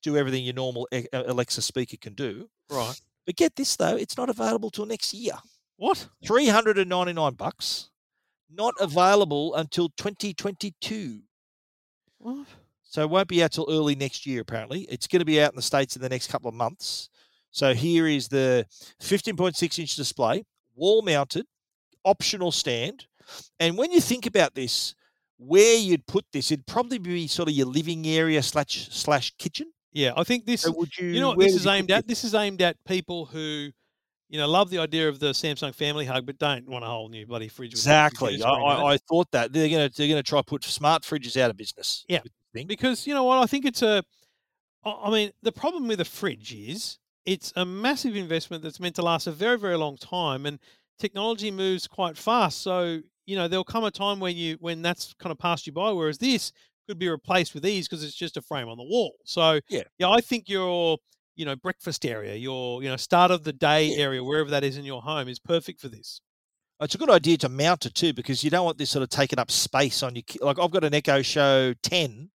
[0.03, 2.49] do everything your normal Alexa speaker can do.
[2.71, 3.01] Right.
[3.27, 5.35] But get this though, it's not available till next year.
[5.77, 6.09] What?
[6.27, 7.91] 399 bucks.
[8.51, 11.21] Not available until 2022.
[12.19, 12.47] What?
[12.91, 14.81] So it won't be out till early next year, apparently.
[14.83, 17.11] It's going to be out in the States in the next couple of months.
[17.51, 18.67] So here is the
[19.03, 21.45] 15.6 inch display, wall mounted,
[22.05, 23.07] optional stand.
[23.61, 24.95] And when you think about this,
[25.37, 29.71] where you'd put this, it'd probably be sort of your living area slash slash kitchen.
[29.93, 31.09] Yeah, I think this So would you?
[31.09, 32.07] you know what this is aimed at?
[32.09, 33.69] This is aimed at people who,
[34.29, 37.09] you know, love the idea of the Samsung Family Hub, but don't want a whole
[37.09, 37.71] new bloody fridge.
[37.73, 38.43] with Exactly.
[38.43, 38.63] I, it.
[38.63, 41.57] I, I thought that they're gonna they're gonna try to put smart fridges out of
[41.57, 42.05] business.
[42.09, 42.21] Yeah.
[42.23, 42.67] with thing.
[42.67, 44.03] because you know what I think it's a.
[44.85, 49.03] I mean, the problem with a fridge is it's a massive investment that's meant to
[49.03, 50.59] last a very very long time, and
[50.99, 52.63] technology moves quite fast.
[52.63, 55.73] So you know there'll come a time when you when that's kind of passed you
[55.73, 56.53] by, whereas this
[56.89, 59.13] could be replaced with ease because it's just a frame on the wall.
[59.25, 59.83] So Yeah.
[59.99, 60.99] yeah, I think your
[61.37, 64.05] you know breakfast area, your you know start of the day Yeah.
[64.05, 66.21] area, wherever that is in your home, is perfect for this.
[66.81, 69.09] It's a good idea to mount it too because you don't want this sort of
[69.11, 72.31] taking up space on your like I've got an Echo Show 10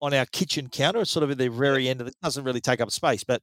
[0.00, 1.00] on our kitchen counter.
[1.00, 2.14] It's sort of at the very end of it.
[2.22, 3.42] Doesn't really take up space, but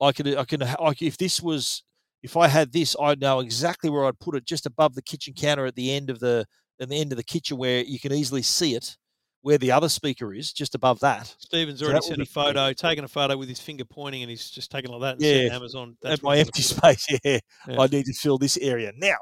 [0.00, 1.82] I could I can I, if this was
[2.22, 5.34] if I had this, I'd know exactly where I'd put it, just above the kitchen
[5.34, 6.46] counter at the end of the
[6.80, 8.96] at the end of the kitchen where you can easily see it,
[9.42, 11.34] where the other speaker is, just above that.
[11.38, 14.50] Stephen's So already sent a photo, taken a photo with his finger pointing, and he's
[14.50, 15.96] just taken like that and Yeah, Amazon.
[16.02, 17.38] That's my empty space, yeah.
[17.68, 17.80] Yeah.
[17.80, 19.16] I need to fill this area now.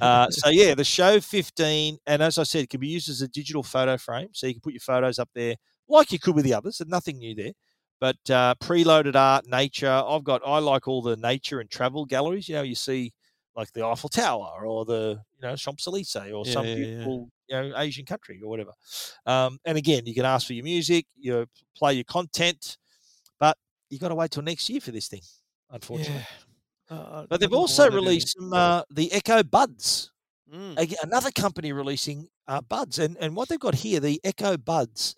[0.00, 3.22] Uh, so yeah, the show 15, and as I said, it can be used as
[3.22, 5.54] a digital photo frame, so you can put your photos up there
[5.92, 6.80] like you could with the others.
[6.80, 7.52] And nothing new there,
[8.00, 9.88] but uh, preloaded art, nature.
[9.90, 12.48] I've got I like all the nature and travel galleries.
[12.48, 13.12] You know, you see
[13.54, 17.04] like the Eiffel Tower or the you know Champs Elysees or Yeah, some yeah, yeah.
[17.04, 18.72] you know Asian country or whatever.
[19.26, 22.78] Um, and again, you can ask for your music, you play your content,
[23.38, 23.56] but
[23.90, 25.22] you got to wait till next year for this thing,
[25.70, 26.26] unfortunately.
[26.90, 26.96] Yeah.
[26.96, 30.10] Uh, But they've also released some uh, the Echo Buds.
[30.52, 30.94] Mm.
[31.02, 35.14] Another company releasing uh, buds, and and what they've got here, the Echo Buds,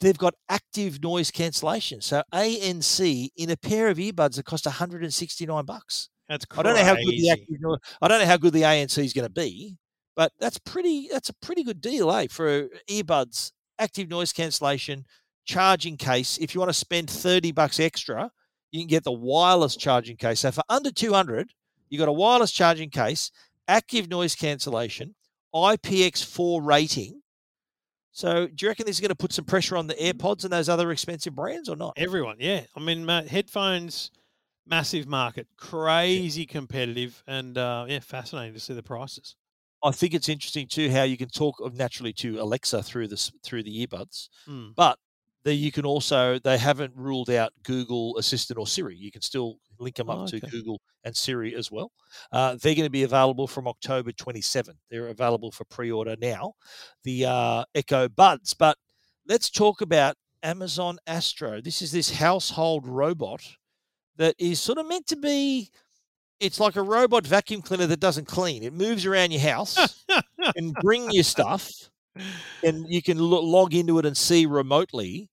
[0.00, 2.00] they've got active noise cancellation.
[2.00, 6.08] So ANC in a pair of earbuds that cost 169 bucks.
[6.28, 6.62] That's I crazy.
[6.64, 9.12] don't know how good the active noise, I don't know how good the ANC is
[9.12, 9.76] going to be,
[10.14, 11.08] but that's pretty.
[11.10, 12.26] That's a pretty good deal, eh?
[12.30, 15.06] For earbuds, active noise cancellation,
[15.46, 16.38] charging case.
[16.38, 18.30] If you want to spend 30 bucks extra,
[18.70, 20.40] you can get the wireless charging case.
[20.40, 21.52] So for under 200,
[21.88, 23.30] you got a wireless charging case,
[23.66, 25.14] active noise cancellation,
[25.54, 27.22] IPX4 rating.
[28.18, 30.52] So, do you reckon this is going to put some pressure on the AirPods and
[30.52, 31.92] those other expensive brands or not?
[31.96, 32.62] Everyone, yeah.
[32.76, 34.10] I mean, headphones,
[34.66, 39.36] massive market, crazy competitive, and uh, yeah, fascinating to see the prices.
[39.84, 43.30] I think it's interesting too how you can talk of naturally to Alexa through this
[43.44, 44.74] through the earbuds, Mm.
[44.74, 44.98] but
[45.48, 48.96] the, you can also they haven't ruled out Google Assistant or Siri.
[48.96, 50.40] You can still link them up Oh, to.
[50.40, 51.90] Google and Siri as well.
[52.32, 54.74] Uh, they're going to be available from October 27.
[54.90, 56.52] They're available for pre-order now.
[57.04, 58.76] The uh, Echo Buds, but
[59.26, 61.60] let's talk about Amazon Astro.
[61.60, 63.42] This is this household robot
[64.16, 65.70] that is sort of meant to be.
[66.40, 68.62] It's like a robot vacuum cleaner that doesn't clean.
[68.62, 70.04] It moves around your house
[70.54, 71.68] and bring you stuff,
[72.64, 75.30] and you can lo- log into it and see remotely.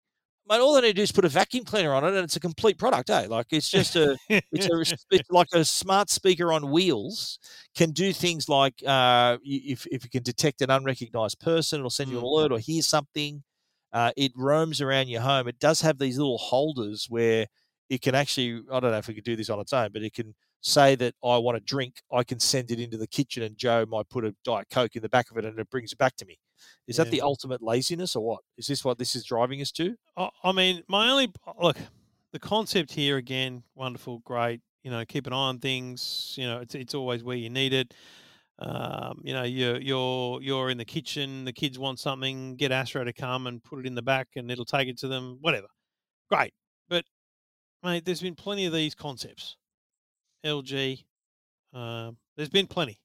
[0.47, 2.36] But all they need to do is put a vacuum cleaner on it, and it's
[2.36, 3.25] a complete product, eh?
[3.27, 4.15] Like it's just a,
[4.51, 4.81] it's a,
[5.12, 7.39] it's like a smart speaker on wheels.
[7.75, 12.12] Can do things like uh, if if it can detect an unrecognized person, it'll send
[12.12, 12.27] you an Mm.
[12.27, 13.43] alert or hear something.
[13.91, 15.47] Uh, it roams around your home.
[15.47, 17.47] It does have these little holders where
[17.89, 18.62] it can actually.
[18.71, 20.95] I don't know if it could do this on its own, but it can say
[20.95, 22.01] that I want a drink.
[22.13, 25.01] I can send it into the kitchen, and Joe might put a diet coke in
[25.01, 26.38] the back of it, and it brings it back to me.
[26.88, 28.41] Is that the ultimate laziness, or what?
[28.58, 29.96] Is this what this is driving us to?
[30.18, 31.78] I, mean, my only look,
[32.32, 34.62] the concept here again, wonderful, great.
[34.84, 36.36] You know, keep an eye on things.
[36.38, 37.94] You know, it's it's always where you need it.
[38.60, 41.44] Um, you know, you're you're you're in the kitchen.
[41.46, 42.56] The kids want something.
[42.56, 45.08] Get Astro to come and put it in the back, and it'll take it to
[45.08, 45.38] them.
[45.41, 45.68] Whatever,
[46.30, 46.54] great.
[46.88, 47.06] But
[47.84, 49.58] mate, there's been plenty of these concepts.
[50.46, 51.04] LG,
[51.74, 53.00] um, there's been plenty.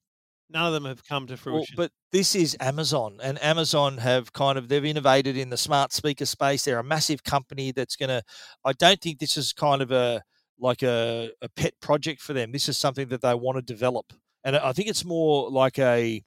[0.51, 1.75] None of them have come to Well, fruition.
[1.77, 6.25] but this is Amazon, and Amazon have kind of they've innovated in the smart speaker
[6.25, 6.65] space.
[6.65, 8.21] They're a massive company that's going to.
[8.65, 10.21] I don't think this is kind of a
[10.59, 12.51] like a, a pet project for them.
[12.51, 16.21] This is something that they want to develop, and I think it's more like a.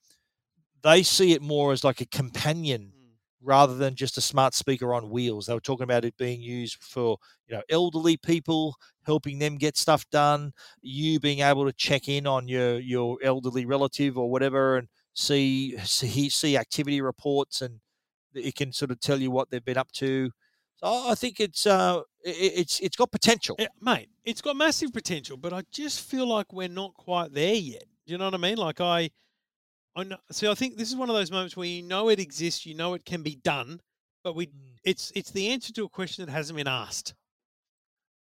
[0.82, 2.92] They see it more as like a companion.
[3.44, 5.46] Rather than just a smart speaker on wheels.
[5.46, 8.76] They were talking about it being used for you know elderly people,
[9.06, 10.52] helping them get stuff done.
[10.82, 15.76] You being able to check in on your your elderly relative or whatever, and see
[15.84, 17.80] see see activity reports, and
[18.34, 20.30] it can sort of tell you what they've been up to.
[20.76, 23.56] So I think it's uh it's it's got potential.
[23.58, 27.54] Yeah, mate, it's got massive potential, but I just feel like we're not quite there
[27.54, 27.84] yet.
[28.06, 28.56] You know what I mean?
[28.56, 29.10] Like I,
[29.96, 30.16] I know.
[30.30, 32.74] See, I think this is one of those moments where you know it exists, you
[32.74, 33.80] know it can be done,
[34.22, 37.14] but we, Mm, it's it's the answer to a question that hasn't been asked.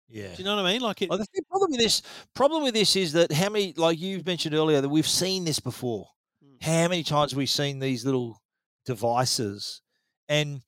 [0.10, 0.34] Yeah.
[0.34, 0.82] Do you know what I mean?
[0.82, 1.10] Like it.
[1.10, 2.02] Well, the problem with this
[2.36, 5.60] problem with this is that how many like you've mentioned earlier that we've seen this
[5.60, 6.08] before.
[6.44, 6.62] Mm.
[6.64, 8.42] How many times we've seen these little
[8.86, 9.82] devices,
[10.30, 10.62] and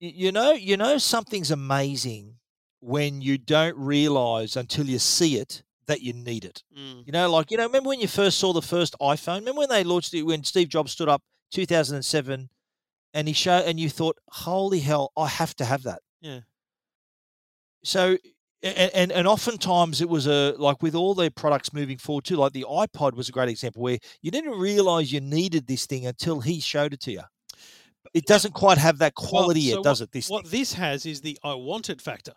[0.00, 2.36] you know you know something's amazing
[2.80, 6.62] when you don't realize until you see it that you need it.
[6.76, 9.40] Mm, You know, like you know, remember when you first saw the first iPhone?
[9.40, 12.48] Remember when they launched it when Steve Jobs stood up 2007
[13.14, 16.40] and he showed and you thought, "Holy hell, I have to have that." yeah.
[17.84, 18.16] so
[18.62, 22.36] and, and and oftentimes it was a like with all their products moving forward too
[22.36, 26.06] like the ipod was a great example where you didn't realize you needed this thing
[26.06, 27.22] until he showed it to you
[28.14, 30.60] it doesn't quite have that quality so yet what- does it this What thing?
[30.60, 32.34] this has is the I want it factor.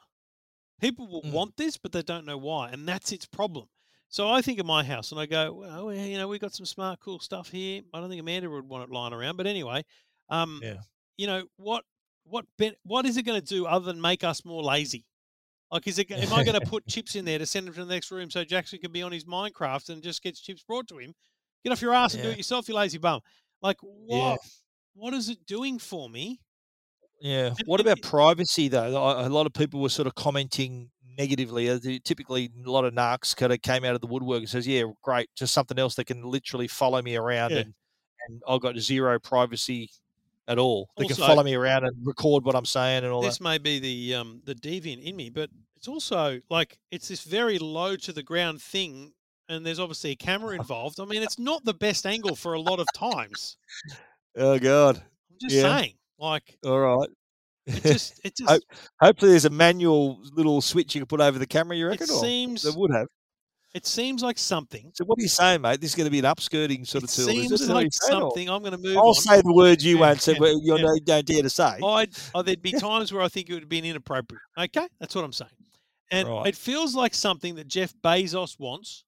[0.81, 1.31] People will Mm.
[1.31, 3.67] want this, but they don't know why, and that's its problem.
[4.09, 6.65] So I think of my house, and I go, well, you know, we got some
[6.65, 7.81] smart, cool stuff here.
[7.93, 9.83] I don't think Amanda would want it lying around, but anyway,
[10.29, 10.81] um, Yeah.
[11.17, 11.83] you know what,
[12.23, 15.05] what, ben- what is it going to do other than make us more lazy?
[15.71, 16.09] Like, is it?
[16.11, 18.29] Am I going to put chips in there to send him to the next room
[18.29, 21.13] so Jackson can be on his Minecraft and just gets chips brought to him?
[21.63, 23.21] Get off your ass and do it yourself, you lazy bum.
[23.61, 24.31] Like, Yeah.
[24.31, 24.39] what?
[24.93, 26.39] What is it doing for me?
[27.25, 32.51] Yeah what about privacy though A- lot of people were sort of commenting negatively typically
[32.65, 35.29] a lot of narcs kind of came out of the woodwork and says yeah great
[35.35, 37.59] just something else that can literally follow me around Yeah.
[37.59, 37.73] and
[38.27, 39.89] and i've got zero privacy
[40.47, 43.27] at all they can follow me around and record what i'm saying and all that
[43.29, 47.23] this may be the um the deviant in me, but it's also like it's this
[47.23, 49.11] very low to the ground thing,
[49.49, 50.99] and there's obviously a camera involved.
[50.99, 53.57] I mean, it's not the best angle for a lot of times.
[54.35, 54.97] Oh God!
[54.97, 55.61] I'm just Yeah.
[55.77, 57.09] saying, like All right.
[57.67, 58.63] it just it just
[59.01, 61.75] Hopefully, there's a manual little switch you can put over the camera.
[61.75, 62.09] You it reckon?
[62.11, 63.07] or seems they would have.
[63.73, 64.91] It seems like something.
[64.93, 65.81] So what are you saying, mate?
[65.81, 67.25] This is going to be an upskirting sort It of tool.
[67.25, 67.59] seems it?
[67.61, 68.49] Is what like or- something.
[68.49, 69.13] I'm going to move I'll on.
[69.15, 70.95] say the words you Yeah, won't say, yeah, but you yeah.
[71.05, 71.79] don't dare to say.
[71.83, 74.41] I'd, oh, there'd be times where I think it would have been inappropriate.
[74.57, 75.49] Okay, that's what I'm saying.
[76.11, 76.47] And Right.
[76.47, 79.03] it feels like something that Jeff Bezos wants,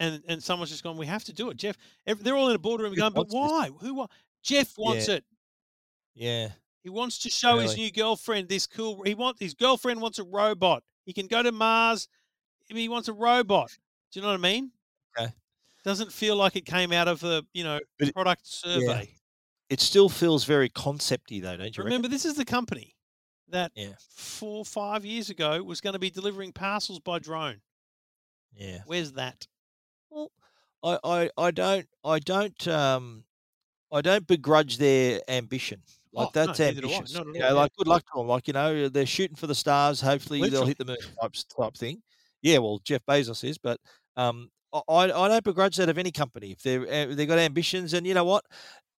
[0.00, 0.96] and and someone's just gone.
[0.96, 1.76] We have to do it, Jeff.
[2.06, 3.86] ev- They're all in a boardroom Jeff going, but wants this." why?
[3.86, 4.06] Who?
[4.42, 5.24] Jeff wants it.
[6.18, 6.48] Yeah.
[6.82, 9.02] He wants to show his new girlfriend this cool.
[9.02, 10.82] He wants his girlfriend wants a robot.
[11.04, 12.08] He can go to Mars.
[12.66, 13.70] He wants a robot.
[14.10, 14.70] Do you know what I mean?
[15.18, 15.32] Okay.
[15.84, 19.14] Doesn't feel like it came out of a you know But product survey.
[19.70, 21.82] It still feels very concepty, though, don't you?
[21.82, 21.84] reckon?
[21.84, 22.94] Remember, this is the company
[23.48, 23.92] that Yeah.
[24.10, 27.60] four five years ago was going to be delivering parcels by drone.
[28.54, 28.78] Yeah.
[28.86, 29.46] Where's that?
[30.10, 30.32] Well,
[30.82, 33.24] I, I, I don't, I don't, um,
[33.92, 35.82] I don't begrudge their ambition.
[36.12, 36.64] Like Oh, no, that's I.
[36.68, 37.14] ambitious.
[37.14, 37.52] Not at you know, yeah.
[37.52, 38.26] like good luck to them.
[38.28, 40.00] Like you know, they're shooting for the stars.
[40.00, 42.02] Hopefully, they'll hit the moon type type thing.
[42.42, 43.80] Yeah, well, Jeff Bezos is, but
[44.16, 47.94] um, I, I don't begrudge that of any company if they're uh, they got ambitions.
[47.94, 48.44] And you know what,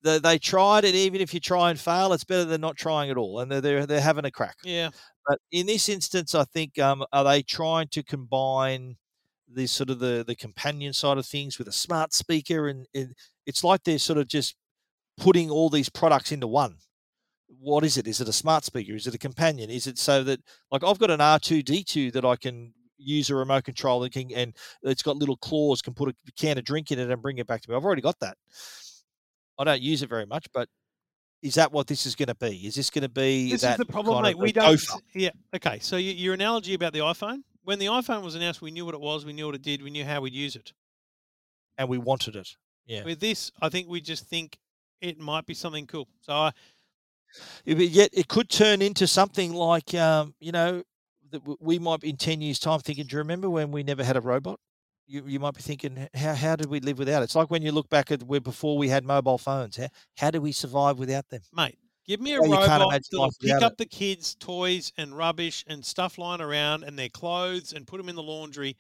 [0.03, 3.09] they, they tried, and even if you try and fail, it's better than not trying
[3.09, 3.39] at all.
[3.39, 4.57] And they're they're, they're having a crack.
[4.63, 4.89] Yeah,
[5.27, 8.97] But in this instance, I think um, are they trying to combine
[9.51, 13.13] the sort of the the companion side of things with a smart speaker, and, and
[13.45, 14.55] it's like they're sort of just
[15.17, 16.77] putting all these products into one.
[17.59, 18.07] What is it?
[18.07, 18.93] Is it a smart speaker?
[18.93, 19.69] Is it a companion?
[19.69, 20.39] Is it so that
[20.71, 24.01] like I've got an R two D two that I can use a remote control
[24.01, 27.09] that can and it's got little claws can put a can of drink in it
[27.09, 27.75] and bring it back to me.
[27.75, 28.38] I've already got that.
[29.57, 30.69] I don't use it very much, but
[31.41, 32.67] is that what this is going to be?
[32.67, 34.38] Is this going to be this is the problem, mate.
[34.38, 34.71] We don't.
[34.79, 34.99] gopher?
[35.15, 35.29] Yeah.
[35.55, 35.79] Okay.
[35.79, 37.43] So y- your analogy about the iPhone.
[37.63, 39.25] When the iPhone was announced, we knew what it was.
[39.25, 39.81] We knew what it did.
[39.81, 40.73] We knew how we'd use it.
[41.77, 42.49] and we wanted it.
[42.85, 43.03] Yeah.
[43.05, 44.57] With this, I think we just think
[44.99, 46.07] it might be something cool.
[46.21, 46.51] So I,
[47.65, 50.83] but yet it could turn into something like, um, you know,
[51.31, 54.03] that we might be in 10 years' time thinking, do you remember when we never
[54.03, 54.59] had a robot?
[55.07, 57.25] You, you might be thinking, how, how did we live without it?
[57.25, 59.77] It's like when you look back at where before we had mobile phones.
[59.77, 59.87] How,
[60.17, 61.41] how did we survive without them?
[61.53, 65.83] mate, give me a can't robot that'll pick up the kids' toys and rubbish and
[65.83, 68.75] stuff lying around and their clothes and put them in the laundry.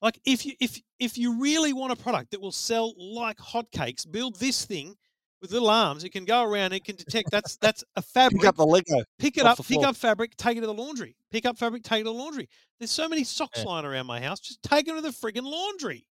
[0.00, 4.10] Like if you if if you really want a product that will sell like hotcakes,
[4.10, 4.96] build this thing
[5.44, 6.04] with little arms.
[6.04, 6.72] It can go around.
[6.72, 7.30] It can detect.
[7.30, 8.40] That's that's a fabric.
[8.40, 9.04] Pick up the Lego.
[9.18, 9.86] pick it up, pick floor.
[9.88, 11.14] up fabric, take it to the laundry.
[11.30, 12.48] Pick up fabric, take it to the laundry.
[12.78, 13.64] There's so many socks Yeah.
[13.66, 14.40] lying around my house.
[14.40, 16.06] Just take them to the friggin' laundry.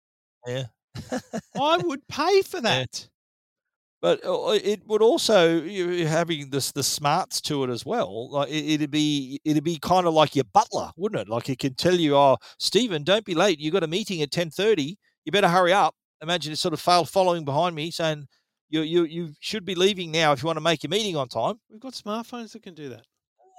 [0.46, 0.64] Yeah.
[1.60, 3.06] I would pay for that.
[4.00, 8.30] But uh, it would also you having this the smarts to it as well.
[8.30, 11.28] Like it, it'd be it'd be kind of like your butler, wouldn't it?
[11.28, 13.58] Like it can tell you, "Oh, Stephen, don't be late.
[13.60, 14.96] You've got a meeting at ten thirty.
[15.24, 18.26] You better hurry up." Imagine it's sort of fail following behind me, saying,
[18.68, 21.28] "You you you should be leaving now if you want to make your meeting on
[21.28, 23.04] time." We've got smartphones that can do that.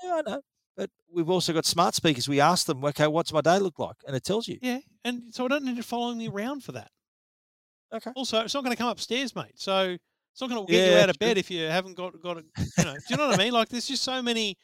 [0.04, 0.42] Yeah, I know.
[0.78, 2.30] But we've also got smart speakers.
[2.30, 4.60] We ask them, "Okay, what's my day look like?" And it tells you.
[4.62, 6.92] Yeah, and so I don't need it following me around for that.
[7.94, 8.12] Okay.
[8.16, 9.54] Also, it's not going to come upstairs, mate.
[9.56, 9.98] So
[10.32, 11.40] it's not going to get you out of bed true.
[11.40, 12.44] if you haven't got got a.
[12.78, 13.54] You know, do you know what I mean?
[13.54, 14.58] Like, there's just so many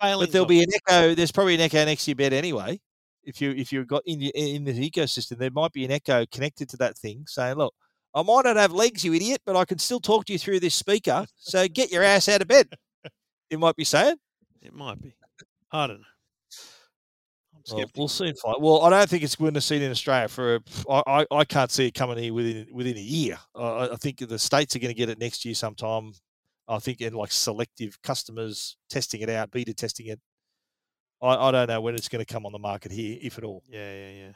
[0.00, 0.28] failings.
[0.28, 1.14] But there'll be an echo.
[1.14, 2.80] There's probably an echo next to your bed anyway.
[3.24, 6.26] If you if you've got in the in the ecosystem, there might be an echo
[6.26, 7.74] connected to that thing saying, "Look,
[8.14, 10.60] I might not have legs, you idiot, but I can still talk to you through
[10.60, 11.26] this speaker.
[11.36, 12.68] So get your ass out of bed."
[13.50, 14.16] It might be saying.
[14.62, 15.14] It might be.
[15.70, 16.06] I don't know.
[17.70, 18.56] Well, we'll soon find.
[18.60, 20.54] Well, I don't think it's going to see it in Australia for.
[20.56, 23.38] a- I, I, I can't see it coming here within within a year.
[23.54, 26.12] Uh, I- I think the states are going to get it next year sometime.
[26.66, 30.20] I think in like selective customers testing it out, beta testing it.
[31.20, 33.44] I, I don't know when it's going to come on the market here, if at
[33.44, 33.62] all.
[33.68, 34.32] Yeah, yeah, yeah.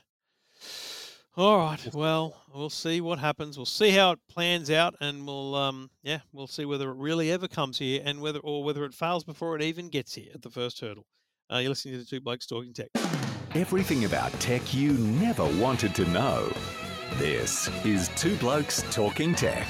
[1.36, 1.94] All right.
[1.94, 3.58] Well, we'll see what happens.
[3.58, 7.30] We'll see how it plans out, and we'll, um, yeah, we'll see whether it really
[7.30, 10.40] ever comes here, and whether or whether it fails before it even gets here at
[10.40, 11.04] the first hurdle.
[11.52, 12.88] Uh, you're listening to the Two Blokes Talking Tech.
[13.54, 16.50] Everything about tech you never wanted to know.
[17.16, 19.66] This is Two Blokes Talking Tech.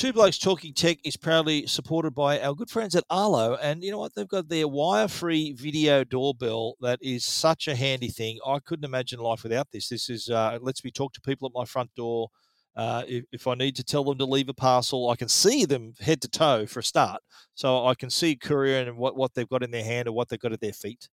[0.00, 3.56] Two Blokes Talking Tech is proudly supported by our good friends at Arlo.
[3.56, 4.14] And you know what?
[4.14, 8.38] They've got their wire free video doorbell that is such a handy thing.
[8.46, 9.90] I couldn't imagine life without this.
[9.90, 12.28] This is, uh, lets me talk to people at my front door.
[12.74, 15.66] Uh, if, if I need to tell them to leave a parcel, I can see
[15.66, 17.20] them head to toe for a start.
[17.54, 20.30] So I can see courier and what, what they've got in their hand or what
[20.30, 21.10] they've got at their feet.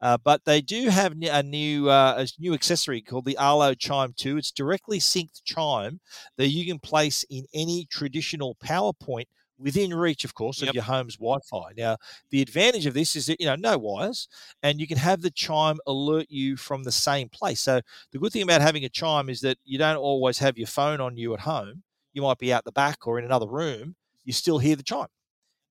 [0.00, 4.12] Uh, but they do have a new uh, a new accessory called the Arlo Chime
[4.16, 4.36] 2.
[4.36, 6.00] It's directly synced chime
[6.36, 10.68] that you can place in any traditional power point within reach, of course, Yep.
[10.68, 11.72] of your home's Wi-Fi.
[11.76, 11.96] Now,
[12.30, 14.28] the advantage of this is that you know no wires,
[14.62, 17.60] and you can have the chime alert you from the same place.
[17.60, 17.80] So
[18.12, 21.00] the good thing about having a chime is that you don't always have your phone
[21.00, 21.82] on you at home.
[22.12, 23.96] You might be out the back or in another room.
[24.24, 25.08] You still hear the chime.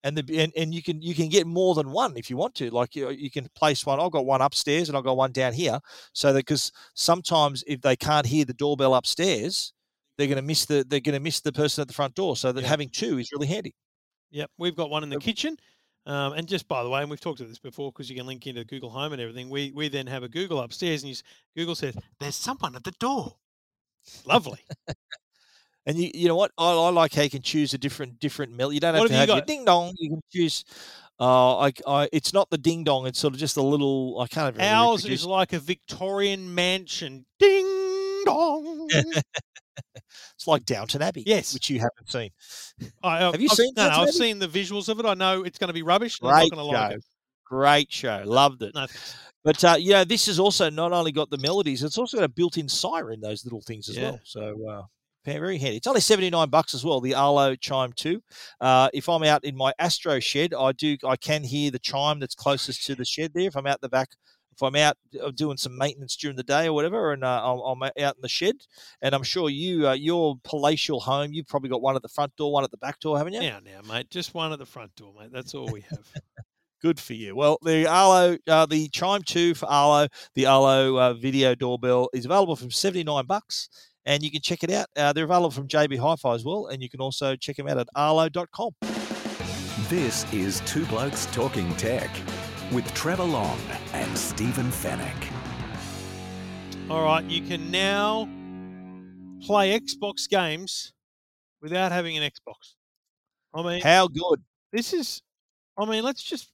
[0.08, 2.56] And the and, and you can you can get more than one if you want
[2.56, 2.70] to.
[2.72, 4.00] Like you, you can place one.
[4.00, 5.80] I've got one upstairs and I've got one down here,
[6.14, 9.74] so that because sometimes if they can't hear the doorbell upstairs,
[10.18, 12.36] they're going to miss the they're going to miss the person at the front door.
[12.38, 12.68] So that Yeah.
[12.68, 13.76] having two is really handy.
[14.32, 15.58] Yep, we've got one in the kitchen.
[16.06, 18.26] Um, and just by the way, and we've talked about this before because you can
[18.26, 19.50] link into Google Home and everything.
[19.50, 21.18] We we then have a Google upstairs, and you,
[21.56, 23.36] Google says there's someone at the door.
[24.26, 24.60] Lovely.
[25.88, 26.52] And you, you know what?
[26.58, 28.72] I, I like how you can choose a different different mill.
[28.72, 29.94] You don't have What to have have you ding dong.
[29.98, 30.64] You can choose.
[31.20, 33.08] Uh, I, I, it's not the ding dong.
[33.08, 34.20] It's sort of just a little.
[34.20, 37.26] I can't really Ours reproduce is like a Victorian mansion.
[37.40, 38.90] Ding dong.
[40.36, 41.24] It's like Downton Abbey.
[41.26, 41.54] Yes.
[41.54, 42.30] which you haven't seen.
[43.04, 44.12] I, I've, you I've- seen No, Downton I've Abbey?
[44.18, 45.06] seen the visuals of it.
[45.06, 46.20] I know it's going to be rubbish.
[46.22, 46.98] and I'm Great not going to like show.
[46.98, 47.04] it.
[47.46, 48.22] Great show.
[48.26, 48.76] Loved it.
[48.76, 48.86] No.
[49.44, 52.30] But uh, yeah, this has also not only got the melodies, it's also got a
[52.30, 53.20] built-in siren.
[53.22, 54.12] Those little things as Yeah.
[54.12, 54.20] well.
[54.24, 54.82] So uh,
[55.34, 55.78] very handy.
[55.78, 57.02] It's only seventy-nine bucks as well.
[57.02, 58.22] The Arlo Chime Two.
[58.62, 62.20] Uh, if I'm out in my Astro shed, I do I can hear the chime
[62.20, 63.48] that's closest to the shed there.
[63.48, 64.10] If I'm out the back.
[64.54, 67.84] If I'm out uh, doing some maintenance during the day or whatever, and uh, I'm,
[67.84, 68.56] out in the shed,
[69.04, 72.36] and I'm sure you, uh, your palatial home, you've probably got one at the front
[72.38, 73.42] door, one at the back door, haven't you?
[73.42, 75.30] Now, now, mate, just one at the front door, mate.
[75.32, 76.12] That's all we have.
[76.82, 77.36] Good for you.
[77.36, 82.26] Well, the Arlo, uh, the Chime Two for Arlo, the Arlo uh, video doorbell is
[82.26, 83.70] available from seventy nine bucks,
[84.08, 84.88] and you can check it out.
[84.96, 87.78] Uh, they're available from JB Hi-Fi as well, and you can also check them out
[87.78, 88.72] at arlo.com.
[89.90, 92.10] This is Two Blokes Talking Tech
[92.72, 93.60] with Trevor Long
[93.94, 95.32] and Stephen Fenech.
[96.90, 98.28] All right, you can now
[99.46, 100.94] play Xbox games
[101.62, 102.76] without having an Xbox.
[103.54, 104.42] I mean, How good?
[104.72, 105.22] this is,
[105.78, 106.50] I mean, let's just,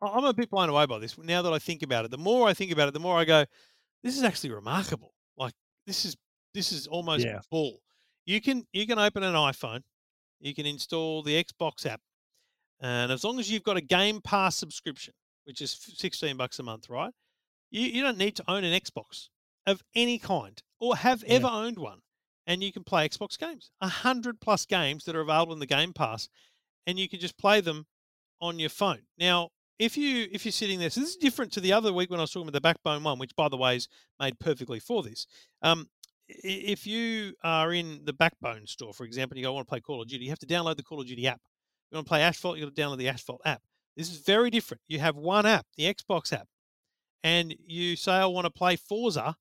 [0.00, 2.12] I- I'm a bit blown away by this now that I think about it.
[2.12, 3.44] The more I think about it, the more I go,
[4.04, 5.12] this is actually remarkable.
[5.36, 5.52] Like,
[5.86, 6.16] this is,
[6.56, 7.40] this is almost Yeah.
[7.50, 7.80] bull.
[8.24, 9.82] You can, you can open an iPhone,
[10.40, 12.00] you can install the Xbox app,
[12.80, 16.62] and as long as you've got a Game Pass subscription, which is 16 bucks a
[16.62, 17.12] month, right?
[17.70, 19.28] You, you don't need to own an Xbox
[19.66, 21.34] of any kind or have Yeah.
[21.34, 22.00] ever owned one.
[22.48, 25.66] And you can play Xbox games, a hundred plus games that are available in the
[25.66, 26.28] Game Pass,
[26.86, 27.86] and you can just play them
[28.40, 29.02] on your phone.
[29.18, 29.50] Now,
[29.80, 32.20] if you if you're sitting there, so this is different to the other week when
[32.20, 33.88] I was talking about the Backbone one, which by the way is
[34.20, 35.26] made perfectly for this.
[35.62, 35.88] Um,
[36.28, 39.70] if you are in the Backbone store, for example, and you go, I want to
[39.70, 41.40] play Call of Duty, you have to download the Call of Duty app.
[41.90, 43.62] You want to play Asphalt, you got to download the Asphalt app.
[43.96, 44.82] This is very different.
[44.88, 46.48] You have one app, the Xbox app,
[47.22, 49.36] and you say, I want to play Forza,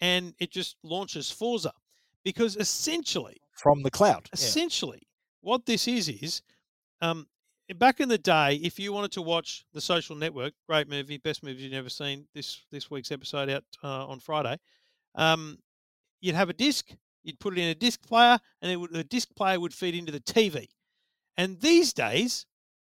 [0.00, 1.72] and it just launches Forza.
[2.24, 4.28] Because essentially, From the cloud.
[4.28, 4.34] Yeah.
[4.34, 5.08] essentially,
[5.40, 6.42] what this is is,
[7.00, 7.26] um,
[7.76, 11.42] back in the day, if you wanted to watch The Social Network, great movie, best
[11.42, 12.26] movie you've ever seen.
[12.34, 14.58] This this week's episode out uh, on Friday.
[15.14, 15.58] Um,
[16.20, 16.90] you'd have a disc,
[17.22, 19.94] you'd put it in a disc player, and it would, the disc player would feed
[19.94, 20.66] into the TV.
[21.36, 22.46] And these days,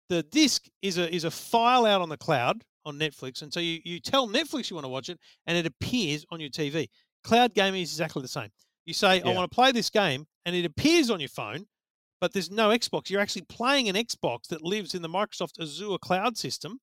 [0.10, 3.60] the disc is a is a file out on the cloud on Netflix, and so
[3.60, 6.88] you, you tell Netflix you want to watch it, and it appears on your TV.
[7.24, 8.50] Cloud gaming is exactly the same.
[8.86, 11.68] You say, I want to play this game, and it appears on your phone,
[12.20, 13.10] but there's no Xbox.
[13.10, 16.80] You're actually playing an Xbox that lives in the Microsoft Azure cloud system.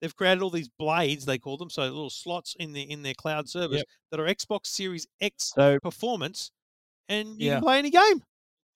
[0.00, 3.14] They've created all these blades, they call them, so little slots in the in their
[3.14, 3.86] cloud servers Yep.
[4.10, 6.50] that are Xbox Series X So performance,
[7.08, 7.54] and you Yeah.
[7.54, 8.22] can play any game.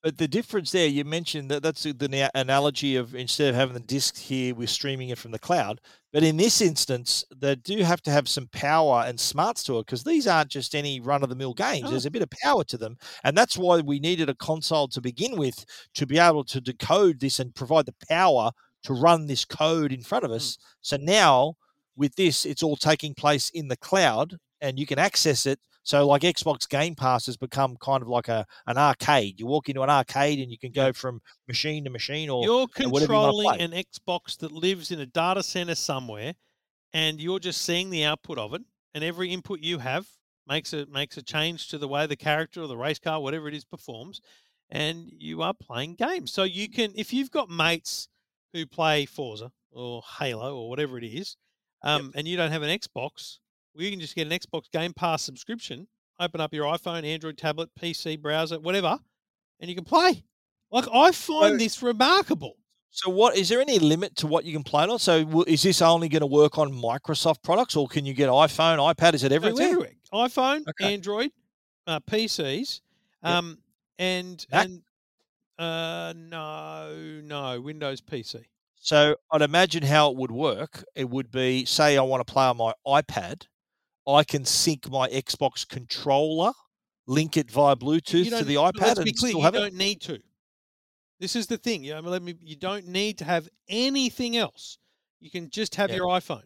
[0.02, 3.74] But the difference there, you mentioned that that's the na- analogy of instead of having
[3.74, 5.78] the disc here, we're streaming it from the cloud.
[6.10, 9.84] But in this instance, they do have to have some power and smarts to it
[9.84, 11.82] because these aren't just any run of the mill games.
[11.82, 11.90] No.
[11.90, 12.96] There's a bit of power to them.
[13.24, 15.62] And that's why we needed a console to begin with
[15.92, 18.52] to be able to decode this and provide the power
[18.84, 20.56] to run this code in front of us.
[20.56, 20.62] Hmm.
[20.80, 21.54] So now
[21.96, 25.58] with this, it's all taking place in the cloud and you can access it.
[25.82, 29.40] So like Xbox Game Pass has become kind of like a an arcade.
[29.40, 32.66] You walk into an arcade and you can go from machine to machine or You're
[32.76, 33.80] and whatever you wanna controlling play.
[33.80, 36.34] an Xbox that lives in a data center somewhere,
[36.92, 38.62] and you're just seeing the output of it.
[38.94, 40.06] And every input you have
[40.46, 43.48] makes a makes a change to the way the character or the race car, whatever
[43.48, 44.20] it is, performs.
[44.68, 46.30] And you are playing games.
[46.32, 48.08] So you can, if you've got mates
[48.52, 51.36] who play Forza or Halo or whatever it is,
[51.82, 53.38] um, and you don't have an Xbox,
[53.74, 55.86] well, you can just get an Xbox Game Pass subscription.
[56.18, 58.98] Open up your iPhone, Android tablet, PC, browser, whatever,
[59.60, 60.24] and you can play.
[60.70, 62.56] Like I find So- this remarkable.
[62.92, 64.98] So, what is there any limit to what you can play on?
[64.98, 68.28] So, w- is this only going to work on Microsoft products, or can you get
[68.28, 69.14] iPhone, iPad?
[69.14, 69.66] Is it No, it's everywhere?
[69.68, 69.92] everywhere.
[70.12, 70.92] iPhone, Okay.
[70.94, 71.30] Android,
[71.86, 72.80] uh, PCs,
[73.22, 73.32] Yep.
[73.32, 73.62] um,
[73.96, 74.64] and Mac?
[74.64, 74.82] and
[75.60, 78.44] uh, no, no, Windows PC.
[78.82, 80.84] So, I'd imagine how it would work.
[80.94, 83.42] It would be, say, I want to play on my iPad,
[84.08, 86.52] I can sync my Xbox controller,
[87.06, 89.58] link it via Bluetooth to the iPad, Let's and be clear, still you have it.
[89.58, 90.18] don't need to.
[91.18, 91.84] This is the thing.
[91.84, 94.78] You, know, let me, you don't need to have anything else.
[95.20, 95.96] You can just have Yeah.
[95.96, 96.44] your iPhone.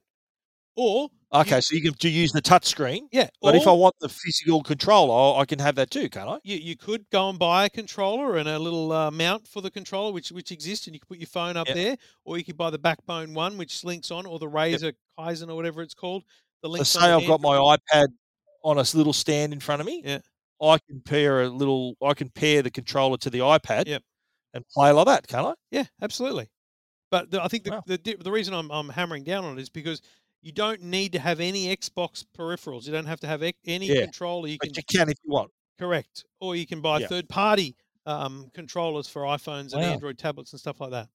[0.77, 3.97] Or Okay, so you can to use the touch screen, yeah, but if I want
[4.01, 6.39] the physical controller, I can have that too, can't I?
[6.45, 9.71] you, you could go and buy a controller and a little uh, mount for the
[9.71, 11.77] controller, which which exists, and you can put your phone up Yep.
[11.77, 15.49] there, or you could buy the Backbone one, which links on, or the Razer Kaizen
[15.49, 16.23] or whatever it's called.
[16.63, 17.57] The So say I've got my
[17.93, 18.07] iPad
[18.63, 20.03] on a little stand in front of me.
[20.05, 20.19] Yeah.
[20.63, 21.97] I can pair a little.
[22.01, 23.89] I can pair the controller to the iPad.
[23.89, 24.03] Yep.
[24.55, 25.55] And play like that, can't I?
[25.73, 26.49] Yeah, absolutely.
[27.11, 27.83] But the, I think the, Wow.
[27.87, 30.01] the the reason I'm I'm hammering down on it is because
[30.45, 32.85] you don't need to have any Xbox peripherals.
[32.87, 34.47] You don't have to have any Yeah, controller.
[34.49, 35.51] You can you can if you want.
[35.79, 37.09] correct, or you can buy Yeah.
[37.09, 37.75] third party
[38.07, 41.09] um, controllers for iPhones and Android tablets and stuff like that.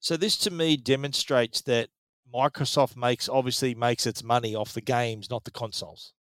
[0.00, 1.88] So this to me demonstrates that
[2.32, 6.12] Microsoft makes obviously makes its money off the games, not the consoles.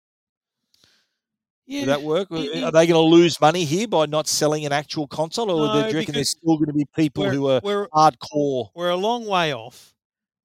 [1.65, 2.27] Yeah, Would that work?
[2.31, 5.67] it- Are they going to lose money here by not selling an actual console, or
[5.67, 8.69] do No, you reckon there's still going to be people who are we're hardcore?
[8.75, 9.93] we're a long way off.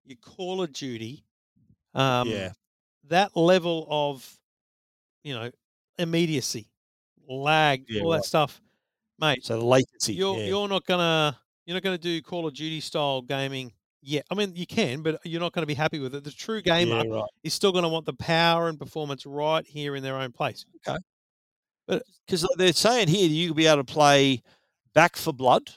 [0.04, 1.24] Your Call of Duty,
[1.94, 2.52] um, yeah,
[3.08, 4.38] that level of,
[5.22, 5.50] you know,
[5.98, 6.70] immediacy,
[7.28, 8.18] lag, Yeah, all right.
[8.18, 8.60] that stuff,
[9.18, 9.44] mate.
[9.44, 10.14] so latency.
[10.14, 10.46] you're yeah.
[10.46, 13.72] you're not gonna you're not gonna do Call of Duty style gaming
[14.02, 14.24] yet.
[14.30, 16.24] I mean, you can, but you're not gonna be happy with it.
[16.24, 17.30] The true gamer yeah, right.
[17.42, 20.64] is still gonna want the power and performance right here in their own place.
[20.86, 20.98] Okay,
[21.86, 24.42] but Because they're saying here you'll be able to play
[24.94, 25.70] Back 4 Blood,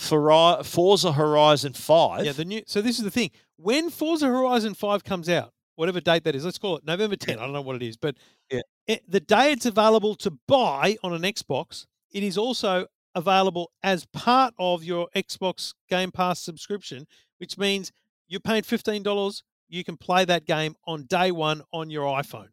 [0.00, 2.24] Forza Horizon Five.
[2.24, 2.62] Yeah, the new.
[2.66, 3.30] So this is the thing.
[3.56, 7.38] When Forza Horizon Five comes out, whatever date that is, let's call it November 10.
[7.38, 8.16] I don't know what it is, but
[8.50, 8.60] Yeah.
[8.86, 14.06] it, the day it's available to buy on an Xbox, it is also available as
[14.06, 17.06] part of your Xbox Game Pass subscription,
[17.38, 17.92] which means
[18.28, 19.42] you're paying fifteen dollars.
[19.68, 22.48] You can play that game on day one on your iPhone.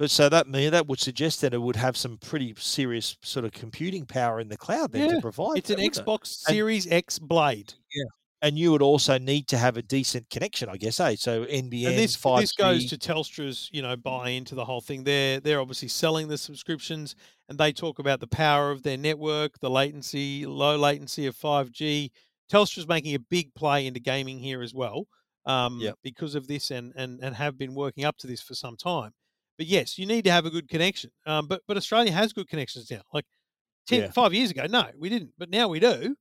[0.00, 3.44] But so that me that would suggest that it would have some pretty serious sort
[3.44, 5.58] of computing power in the cloud then Yeah, to provide.
[5.58, 5.92] It's an that, it?
[5.92, 7.74] Xbox Series X Blade.
[8.40, 11.00] and you would also need to have a decent connection, I guess.
[11.00, 11.16] Eh?
[11.16, 14.80] So NBN, and this five this goes to Telstra's, you know, buy into the whole
[14.80, 15.04] thing.
[15.04, 17.14] They're they're obviously selling the subscriptions,
[17.50, 21.70] and they talk about the power of their network, the latency, low latency of five
[21.72, 22.10] G.
[22.50, 25.08] Telstra's making a big play into gaming here as well,
[25.44, 25.98] um, Yep.
[26.02, 29.12] because of this, and and and have been working up to this for some time.
[29.60, 31.10] But yes, you need to have a good connection.
[31.26, 33.02] Um, but but Australia has good connections now.
[33.12, 33.26] Like
[33.88, 34.10] 10, Yeah.
[34.10, 36.16] five years ago, no, we didn't, but now we do.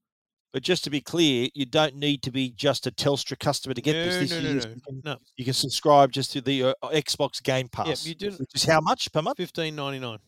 [0.52, 3.82] But just to be clear, you don't need to be just a Telstra customer to
[3.82, 4.30] get no, this.
[4.30, 5.18] this no, you, no, no, you can, no.
[5.38, 8.06] you can subscribe just to the uh, Xbox Game Pass.
[8.06, 9.38] Yeah, you do- Which is how much per month?
[9.38, 10.20] Fifteen ninety nine.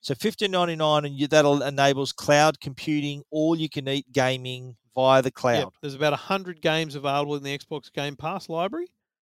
[0.00, 4.76] So fifteen ninety nine, and you, that'll enables cloud computing, all you can eat gaming
[4.94, 5.58] via the cloud.
[5.58, 8.86] Yep, there's about hundred games available in the Xbox Game Pass library,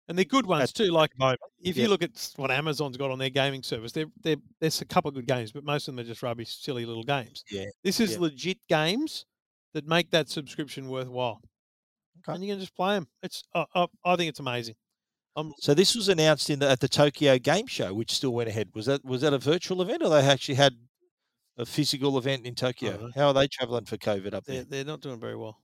[0.07, 0.85] and they're good ones too.
[0.91, 1.41] Like at the moment.
[1.61, 4.85] if you look at what Amazon's got on their gaming service, there there there's a
[4.85, 7.43] couple of good games, but most of them are just rubbish, silly little games.
[7.51, 8.19] Yeah, This is yeah.
[8.19, 9.25] legit games
[9.73, 11.41] that make that subscription worthwhile,
[12.19, 12.35] Okay.
[12.35, 13.07] and you can just play them.
[13.23, 14.75] It's uh, uh, I think it's amazing.
[15.35, 18.49] I'm So this was announced in the, at the Tokyo Game Show, which still went
[18.49, 18.69] ahead.
[18.75, 20.75] Was that was that a virtual event, or they actually had
[21.57, 22.97] a physical event in Tokyo?
[22.97, 23.09] know.
[23.15, 24.65] How are they traveling for COVID up they're there?
[24.65, 25.57] they're not doing very well.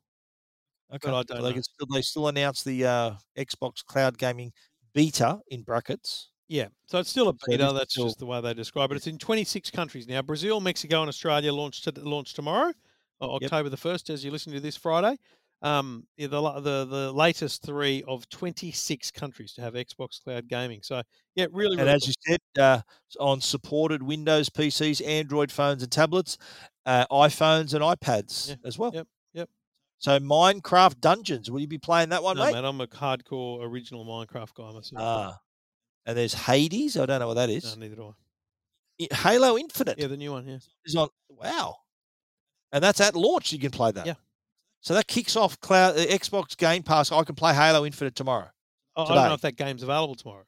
[0.93, 4.51] Okay, I don't they still they still announced the uh, Xbox Cloud Gaming
[4.93, 6.29] beta in brackets.
[6.47, 7.67] Yeah, so it's still a beta.
[7.67, 8.95] is That's still- just the way they describe it.
[8.97, 10.21] It's in 26 countries now.
[10.23, 12.73] Brazil, Mexico, and Australia launched to, launch tomorrow,
[13.21, 13.43] uh, Yep.
[13.43, 15.17] October the first, as you listen to this Friday.
[15.61, 20.79] Um, the, the the latest three of 26 countries to have Xbox Cloud Gaming.
[20.81, 21.03] So
[21.35, 22.81] yeah, really, And really as you said, uh,
[23.19, 26.37] on supported Windows PCs, Android phones and tablets,
[26.85, 28.91] uh, iPhones and iPads Yeah, as well.
[28.93, 29.07] Yep.
[29.99, 32.53] So Minecraft Dungeons, will you be playing that one, no, mate?
[32.53, 34.97] man, I'm a hardcore original Minecraft guy myself.
[34.97, 35.39] Ah,
[36.05, 36.97] and there's Hades.
[36.97, 37.65] I don't know what that is.
[37.75, 38.15] no, neither do
[39.01, 39.15] I.
[39.15, 40.47] Halo Infinite Yeah, the new one.
[40.47, 41.09] Yeah, is on.
[41.29, 41.77] Wow,
[42.71, 43.51] and that's at launch.
[43.51, 44.05] You can play that.
[44.05, 44.15] Yeah.
[44.81, 47.11] So that kicks off cloud uh, Xbox Game Pass.
[47.11, 48.49] I can play Halo Infinite tomorrow.
[48.95, 50.45] I, I don't know if that game's available tomorrow.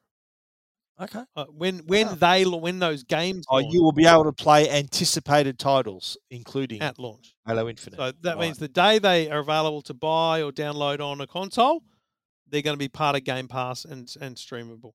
[1.02, 1.24] Okay.
[1.36, 2.16] Uh, when when Wow.
[2.16, 6.82] they when those games Oh, launch you will be able to play anticipated titles, including
[6.82, 7.36] at launch.
[7.46, 7.98] Halo Infinite.
[7.98, 8.40] So that Right.
[8.46, 11.84] means the day they are available to buy or download on a console,
[12.48, 14.94] they're going to be part of Game Pass and and streamable.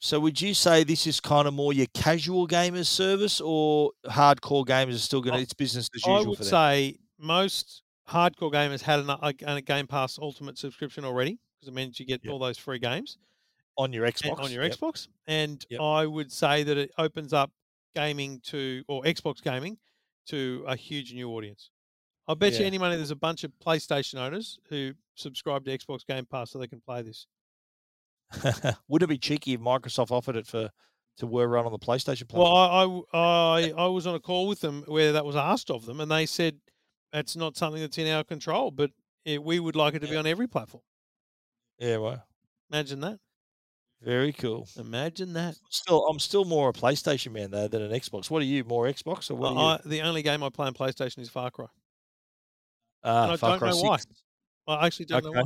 [0.00, 4.64] So would you say this is kind of more your casual gamers service, or hardcore
[4.64, 5.38] gamers are still going to?
[5.40, 6.54] I- It's business as I usual would for them.
[6.54, 11.38] I would say most hardcore gamers had an, a, a Game Pass Ultimate subscription already
[11.60, 12.32] because it means you get Yep.
[12.32, 13.18] all those free games
[13.80, 14.40] on your and- Xbox.
[14.44, 14.72] on your Yep.
[14.76, 15.08] Xbox.
[15.26, 15.80] And Yep.
[15.80, 17.50] I would say that it opens up
[17.94, 19.78] gaming to or Xbox gaming
[20.26, 21.70] to a huge new audience.
[22.28, 26.06] I bet you any money there's a bunch of PlayStation owners who subscribe to Xbox
[26.06, 27.26] Game Pass so they can play this.
[28.88, 30.70] Would it be cheeky if Microsoft offered it for
[31.16, 32.52] to were run on the PlayStation platform?
[32.52, 35.70] Well, I, I, I, I was on a call with them where that was asked
[35.70, 36.60] of them, and they said
[37.12, 38.90] that's not something that's in our control, but
[39.26, 40.84] eh, we would like it to be on every platform.
[41.78, 42.22] Yeah, well,
[42.70, 43.18] Imagine that.
[44.02, 44.68] Very cool.
[44.78, 45.56] Imagine that.
[45.68, 48.30] Still, I'm still more a PlayStation man though than an Xbox.
[48.30, 48.64] What are you?
[48.64, 49.52] More Xbox or what?
[49.52, 49.58] You?
[49.58, 51.66] I- the only game I play on PlayStation is Far Cry.
[53.04, 53.96] Ah, and I Far don't Cry know why.
[53.96, 54.06] 6.
[54.68, 55.42] I actually don't know why.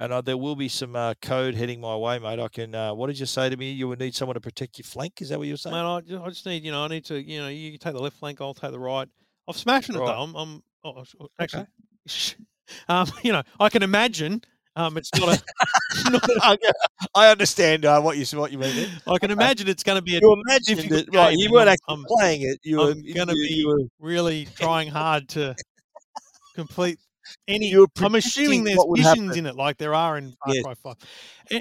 [0.00, 2.40] And uh, there will be some uh, code heading my way, mate.
[2.40, 2.74] I can.
[2.74, 3.70] Uh, what did you say to me?
[3.70, 5.20] You would need someone to protect your flank.
[5.22, 5.74] Is that what you were saying?
[5.76, 7.92] Man, I just, I just need, you know, I need to, you know, you take
[7.94, 9.08] the left flank, I'll take the right.
[9.46, 10.06] I'm smashing it Right.
[10.06, 10.22] though.
[10.22, 11.66] I'm, I'm oh, sh- actually,
[12.88, 14.42] um, you know, I can imagine.
[14.76, 15.42] Um, it's not a,
[16.10, 16.56] not a I
[17.14, 18.88] I understand uh, what you what you mean.
[19.06, 21.36] I can imagine it's going to be a You imagined difficult it, right?
[21.36, 22.58] You weren't I'm- actually I'm- playing it.
[22.64, 22.90] You were.
[22.90, 25.54] I'm gonna be you were really trying hard to
[26.54, 26.98] complete
[27.48, 27.66] any.
[27.68, 29.38] You I'm assuming there's missions happen.
[29.38, 30.64] in it, like there are in Far Yes.
[30.64, 30.96] Cry Five.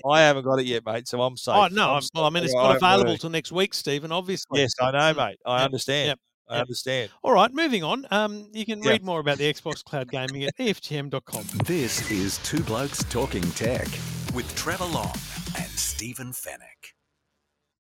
[0.09, 1.07] I haven't got it yet, mate.
[1.07, 1.55] So I'm safe.
[1.55, 1.91] Oh no!
[1.91, 4.11] I'm I'm, well, I mean, it's not available till next week, Stephen.
[4.11, 4.61] Obviously.
[4.61, 5.18] Yes, I know, Mm.
[5.18, 5.38] mate.
[5.45, 6.07] I understand.
[6.07, 7.09] yep, I understand.
[7.23, 8.05] All right, moving on.
[8.11, 8.91] Um, you can Yeah.
[8.91, 11.45] read more about the Xbox Cloud Gaming at EFTM.com.
[11.65, 13.87] This is Two Blokes Talking Tech.
[14.33, 15.13] with Trevor Long
[15.57, 16.93] and Stephen Fenech.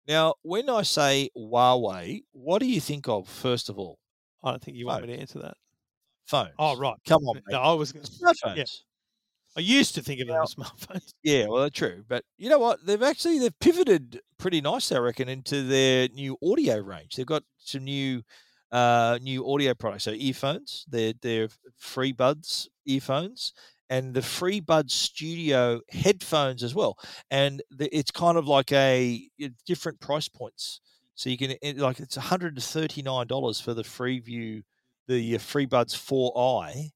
[0.07, 3.97] Now, when I say Huawei, what do you think of first of all?
[4.43, 5.57] I don't think you want me to answer that.
[6.25, 6.51] Phones.
[6.59, 6.95] Oh, right.
[7.07, 7.59] Come on, No.
[7.59, 7.91] I was.
[7.91, 8.81] gonna- Smartphones.
[9.55, 11.13] I used to think of them as smartphones.
[11.23, 12.03] Yeah, well, that's true.
[12.07, 12.85] But you know what?
[12.85, 17.15] They've actually they've pivoted pretty nice, I reckon, into their new audio range.
[17.15, 18.23] They've got some new
[18.73, 20.03] uh, new audio products.
[20.03, 21.47] So earphones, they're they're
[21.79, 23.53] FreeBuds earphones,
[23.89, 26.97] and the FreeBuds studio headphones as well.
[27.29, 29.29] And the, it's kind of like a
[29.65, 30.81] different price points.
[31.15, 34.63] So you can it, like it's one hundred and thirty nine dollars for the Freeview,
[35.07, 36.89] the uh, FreeBuds 4i,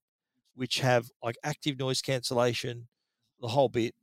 [0.56, 2.88] which have like active noise cancellation,
[3.40, 3.94] the whole bit.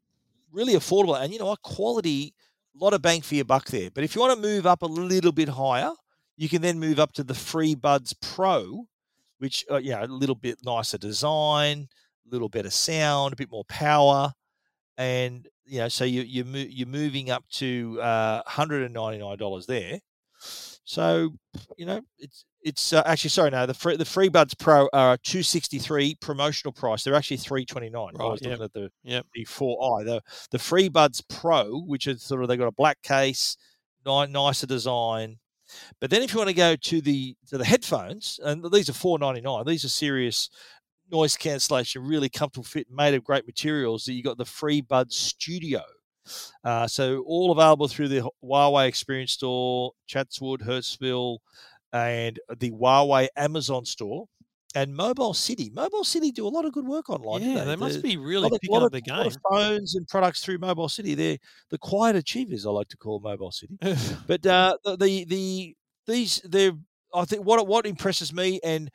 [0.54, 1.62] Really affordable, and you know what?
[1.64, 2.34] Quality,
[2.80, 3.90] a lot of bang for your buck there.
[3.94, 5.92] But if you want to move up a little bit higher,
[6.38, 8.88] you can then move up to the FreeBuds Pro,
[9.40, 11.88] which uh, yeah, a little bit nicer design,
[12.28, 14.34] a little better sound, a bit more power,
[14.98, 19.18] and you know, so you you mo- you're moving up to uh, hundred and ninety
[19.20, 20.00] nine dollars there.
[20.84, 21.32] So
[21.78, 25.42] you know, it's it's uh, actually sorry no the free the FreeBuds Pro are two
[25.44, 27.04] sixty three promotional price.
[27.04, 28.12] They're actually three twenty nine.
[28.20, 29.26] I Right, was looking yep, at the yep.
[29.34, 30.22] the four i the
[30.52, 33.58] the FreeBuds Pro, which is sort of they got a black case,
[34.06, 35.38] ni- nicer design.
[36.00, 38.94] But then if you want to go to the to the headphones, and these are
[38.94, 39.66] four ninety nine.
[39.66, 40.50] These are serious
[41.12, 44.06] noise cancellation, really comfortable fit, made of great materials.
[44.06, 45.82] That you got the FreeBuds Studio.
[46.64, 51.38] Uh, so all available through the Huawei Experience Store, Chatswood, Hurstville,
[51.94, 54.26] and the Huawei Amazon Store,
[54.76, 55.72] and Mobile City.
[55.74, 57.42] Mobile City do a lot of good work online.
[57.42, 59.26] Yeah, they must The- be really lot of- picking lot up of- the game.
[59.28, 61.16] of phones and products through Mobile City.
[61.16, 61.38] They're
[61.70, 63.78] the quiet achievers, I like to call Mobile City.
[64.28, 65.76] But uh, the, the the
[66.08, 66.74] these they're
[67.14, 68.92] I think what what impresses me, and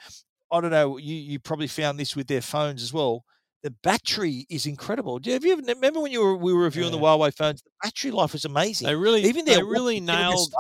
[0.52, 3.24] I don't know, you you probably found this with their phones as well.
[3.62, 5.18] The battery is incredible.
[5.18, 7.02] Do you, have you ever remember when you were we were reviewing the Yeah.
[7.04, 7.60] Huawei phones?
[7.62, 8.86] The battery life was amazing.
[8.86, 10.50] They really, Even they really nailed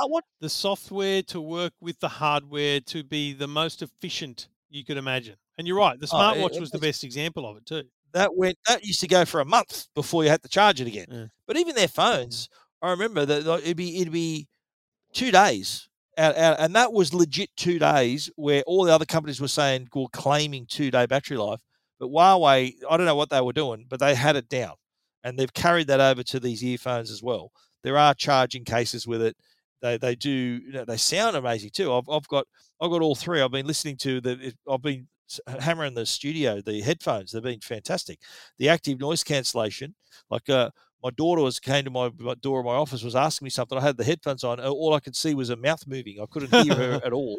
[0.40, 5.36] the software to work with the hardware to be the most efficient you could imagine.
[5.58, 7.84] And you're right, the Oh, it- smartwatch it was the best example of it too.
[8.12, 10.86] that went that used to go for a month before you had to charge it
[10.86, 11.06] again.
[11.10, 11.26] Yeah.
[11.46, 11.94] But even their mm.
[11.94, 12.48] phones,
[12.82, 14.48] I remember that it'd be it'd be
[15.12, 19.40] two days out, out, and that was legit two days where all the other companies
[19.40, 21.60] were saying were claiming two day battery life.
[21.98, 24.74] But Huawei, I don't know what they were doing, but they had it down,
[25.22, 27.52] and they've carried that over to these earphones as well.
[27.82, 29.36] There are charging cases with it.
[29.82, 31.92] They they do you know, they sound amazing too.
[31.92, 32.46] I've I've got
[32.80, 33.40] I've got all three.
[33.40, 35.08] I've been listening to the I've been
[35.60, 37.32] hammering the studio the headphones.
[37.32, 38.18] They've been fantastic.
[38.58, 39.94] The active noise cancellation,
[40.30, 40.70] like uh,
[41.02, 43.78] my daughter was came to my, my door of my office was asking me something.
[43.78, 44.60] I had the headphones on.
[44.60, 46.20] All I could see was her mouth moving.
[46.20, 47.38] I couldn't hear her at all.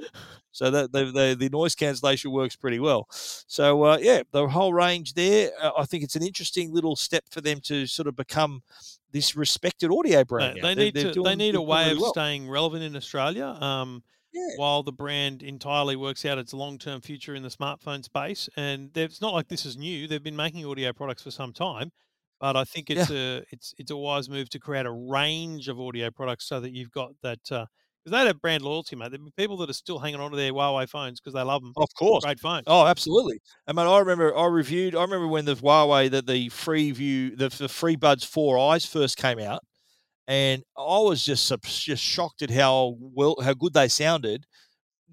[0.52, 3.08] So that the, the the noise cancellation works pretty well.
[3.12, 5.52] So uh, yeah, the whole range there.
[5.62, 8.64] Uh, I think it's an interesting little step for them to sort of become
[9.12, 10.58] this respected audio brand.
[10.58, 12.12] They, they They're- need they're to they doing- need they're a way really of well.
[12.14, 13.46] staying relevant in Australia.
[13.48, 14.04] Um,
[14.34, 14.48] Yeah.
[14.56, 18.48] while the brand entirely works out its long term future in the smartphone space.
[18.56, 20.08] And it's not like this is new.
[20.08, 21.92] They've been making audio products for some time.
[22.42, 25.80] But I think it's a it's it's a wise move to create a range of
[25.80, 27.68] audio products so that you've got that because
[28.08, 29.12] they have brand loyalty, mate.
[29.12, 31.62] There'll be people that are still hanging on to their Huawei phones because they love
[31.62, 31.72] them.
[31.78, 32.24] Of course.
[32.26, 32.64] Great phones.
[32.66, 33.40] Oh, absolutely.
[33.68, 34.96] I mean, I remember I reviewed.
[34.96, 39.38] I remember when the Huawei that the Freeview, the, the FreeBuds Four Eyes first came
[39.38, 39.62] out,
[40.28, 44.48] and I was just just shocked at how well how good they sounded,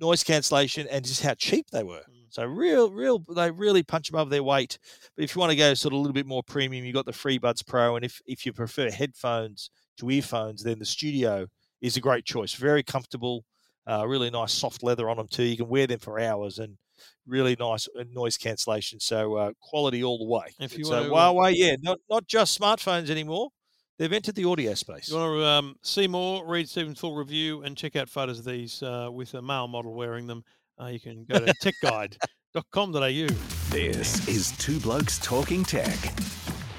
[0.01, 2.05] noise cancellation, and just how cheap they were.
[2.11, 2.18] Mm.
[2.39, 4.79] So real, real, they really punch above their weight.
[5.17, 7.05] But if you want to go sort of a little bit more premium, you've got
[7.05, 11.49] the FreeBuds Pro, and if if you prefer headphones to earphones, then the Studio
[11.81, 12.55] is a great choice.
[12.55, 13.45] Very comfortable,
[13.89, 15.43] uh, really nice soft leather on them too.
[15.43, 16.79] You can wear them for hours, and
[17.27, 19.01] really nice uh, noise cancellation.
[19.01, 20.55] So uh, quality all the way.
[20.61, 23.49] If you so um, Huawei, yeah, not not just smartphones anymore.
[23.99, 25.09] They've entered the audio space.
[25.09, 28.45] You want to um, see more, read Stephen's full review, and check out photos of
[28.45, 30.45] these uh, with a male model wearing them.
[30.81, 33.27] Uh, you can go to techguide.com.au.
[33.71, 36.15] This is Two Blokes Talking Tech.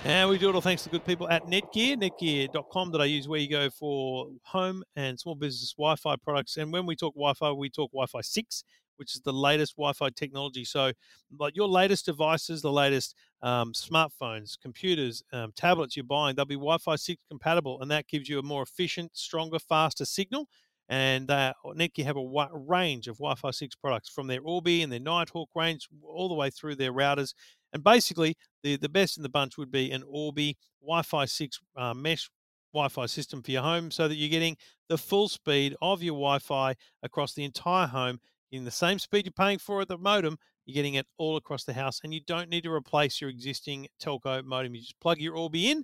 [0.05, 1.97] And we do it all thanks to good people at Netgear.
[1.97, 6.55] Netgear.com.au is where you go for home and small business Wi Fi products.
[6.55, 8.63] And when we talk Wi Fi, we talk Wi Fi 6,
[8.95, 10.63] which is the latest Wi Fi technology.
[10.63, 10.93] So,
[11.37, 16.55] like your latest devices, the latest um, smartphones, computers, um, tablets you're buying, they'll be
[16.55, 17.81] Wi Fi 6 compatible.
[17.81, 20.47] And that gives you a more efficient, stronger, faster signal.
[20.89, 24.91] And uh, Netgear have a range of Wi Fi 6 products from their Orbi and
[24.91, 27.33] their Nighthawk range all the way through their routers.
[27.73, 31.59] And basically, the, the best in the bunch would be an Orbi Wi Fi 6
[31.77, 32.29] uh, mesh
[32.73, 34.57] Wi Fi system for your home so that you're getting
[34.89, 38.19] the full speed of your Wi Fi across the entire home
[38.51, 40.37] in the same speed you're paying for at the modem.
[40.65, 43.87] You're getting it all across the house, and you don't need to replace your existing
[44.01, 44.75] telco modem.
[44.75, 45.83] You just plug your Orbi in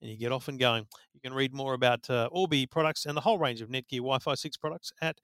[0.00, 0.86] and you get off and going.
[1.14, 4.18] You can read more about uh, Orbi products and the whole range of Netgear Wi
[4.18, 5.16] Fi 6 products at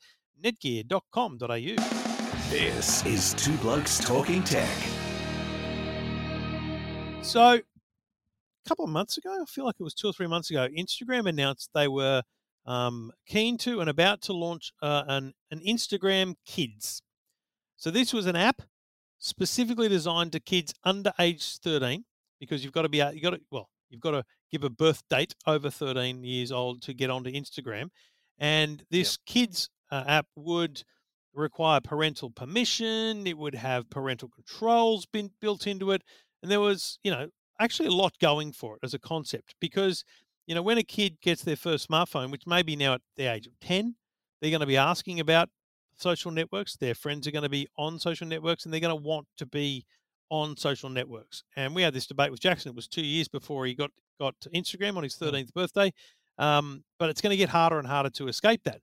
[0.44, 2.12] netgear.com.au.
[2.50, 4.68] This is Two Blokes Talking Tech.
[7.22, 7.62] So, a
[8.68, 11.28] couple of months ago, I feel like it was two or three months ago, Instagram
[11.28, 12.22] announced they were
[12.66, 17.02] um, keen to and about to launch uh, an, an Instagram Kids.
[17.76, 18.62] So, this was an app
[19.18, 22.04] specifically designed to kids under age 13
[22.40, 25.02] because you've got to be, you got to, well, you've got to give a birth
[25.08, 27.88] date over 13 years old to get onto Instagram.
[28.38, 30.84] And this kids uh, app would
[31.34, 36.02] require parental permission, it would have parental controls been built into it
[36.42, 37.28] and there was you know
[37.60, 40.04] actually a lot going for it as a concept because
[40.46, 43.26] you know when a kid gets their first smartphone which may be now at the
[43.26, 43.94] age of 10
[44.40, 45.48] they're going to be asking about
[45.96, 49.08] social networks their friends are going to be on social networks and they're going to
[49.08, 49.84] want to be
[50.30, 53.66] on social networks and we had this debate with jackson it was two years before
[53.66, 53.90] he got
[54.22, 55.92] got instagram on his 13th birthday
[56.38, 58.80] um, but it's going to get harder and harder to escape that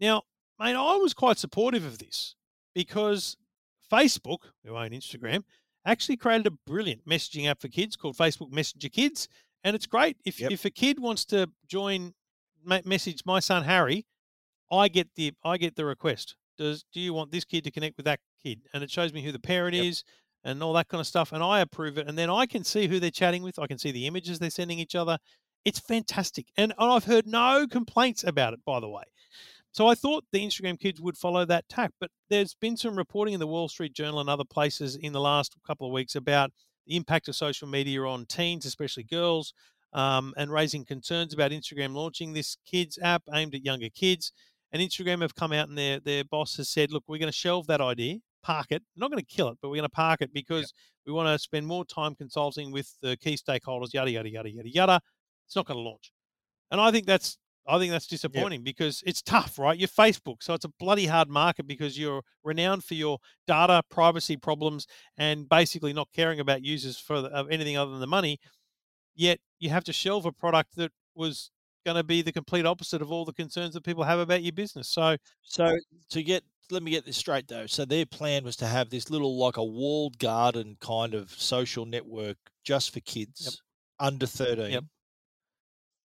[0.00, 0.22] now
[0.60, 2.34] mate i was quite supportive of this
[2.74, 3.36] because
[3.90, 5.42] facebook who own instagram
[5.84, 9.28] actually created a brilliant messaging app for kids called Facebook Messenger Kids,
[9.64, 10.16] and it's great.
[10.24, 10.52] If Yep.
[10.52, 12.14] if a kid wants to join,
[12.84, 14.06] message my son Harry,
[14.70, 16.36] I get the I get the request.
[16.56, 18.60] Does do you want this kid to connect with that kid?
[18.72, 19.84] And it shows me who the parent Yep.
[19.84, 20.04] is
[20.44, 22.86] and all that kind of stuff, and I approve it, and then I can see
[22.86, 23.58] who they're chatting with.
[23.58, 25.18] I can see the images they're sending each other.
[25.64, 28.60] It's fantastic, and, I've heard no complaints about it.
[28.64, 29.04] By the way.
[29.74, 33.32] So I thought the Instagram kids would follow that tack, but there's been some reporting
[33.32, 36.52] in the Wall Street Journal and other places in the last couple of weeks about
[36.86, 39.54] the impact of social media on teens, especially girls,
[39.94, 44.32] um, and raising concerns about Instagram launching this kids app aimed at younger kids.
[44.72, 47.36] And Instagram have come out and their their boss has said, look, we're going to
[47.36, 48.82] shelve that idea, park it.
[48.96, 50.72] We're not going to kill it, but we're going to park it because
[51.06, 54.68] we want to spend more time consulting with the key stakeholders, yada yada yada yada
[54.68, 55.00] yada.
[55.46, 56.12] It's not going to launch.
[56.70, 59.78] And I think that's I think that's disappointing because it's tough, right?
[59.78, 64.36] You're Facebook, so it's a bloody hard market because you're renowned for your data privacy
[64.36, 64.86] problems
[65.16, 68.38] and basically not caring about users for the, of anything other than the money.
[69.14, 71.50] Yet you have to shelve a product that was
[71.84, 74.52] going to be the complete opposite of all the concerns that people have about your
[74.52, 74.88] business.
[74.88, 75.76] So So
[76.10, 77.66] to get let me get this straight though.
[77.66, 81.84] So their plan was to have this little like a walled garden kind of social
[81.86, 83.60] network just for kids
[84.00, 84.88] under 13.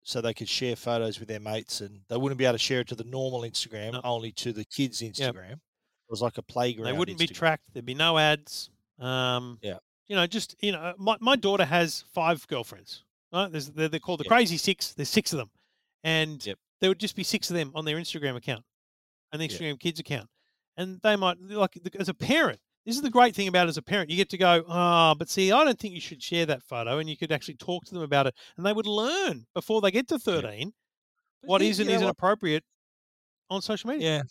[0.06, 2.80] So they could share photos with their mates and they wouldn't be able to share
[2.80, 4.00] it to the normal Instagram, No.
[4.04, 5.52] only to the kids' Instagram.
[5.52, 6.86] It was like a playground.
[6.86, 7.62] they wouldn't be tracked.
[7.72, 8.68] There'd be no ads.
[8.98, 9.78] Um, Yeah.
[10.06, 13.04] You know, just you know, my, my daughter has five girlfriends.
[13.32, 13.50] Right?
[13.50, 14.30] There's, they're, they're called the Yep.
[14.30, 14.92] Crazy Six.
[14.92, 15.50] There's six of them,
[16.04, 16.58] and Yep.
[16.80, 18.64] there would just be six of them on their Instagram account,
[19.32, 19.58] and the Yep.
[19.58, 20.28] Instagram Kids account,
[20.76, 22.60] and they might like as a parent.
[22.84, 24.10] This is the great thing about as a parent.
[24.10, 26.98] You get to go, ah, but see, I don't think you should share that photo,
[26.98, 29.90] and you could actually talk to them about it, and they would learn before they
[29.90, 30.72] get to 13
[31.42, 32.62] But what is and isn't appropriate
[33.48, 34.16] on social media.
[34.16, 34.22] Yeah.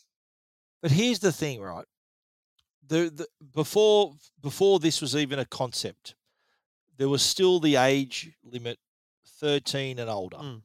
[0.82, 1.86] But here's the thing, right?
[2.86, 6.16] The, the before before this was even a concept,
[6.98, 8.78] there was still the age limit
[9.40, 10.38] 13 and older.
[10.38, 10.62] Mm.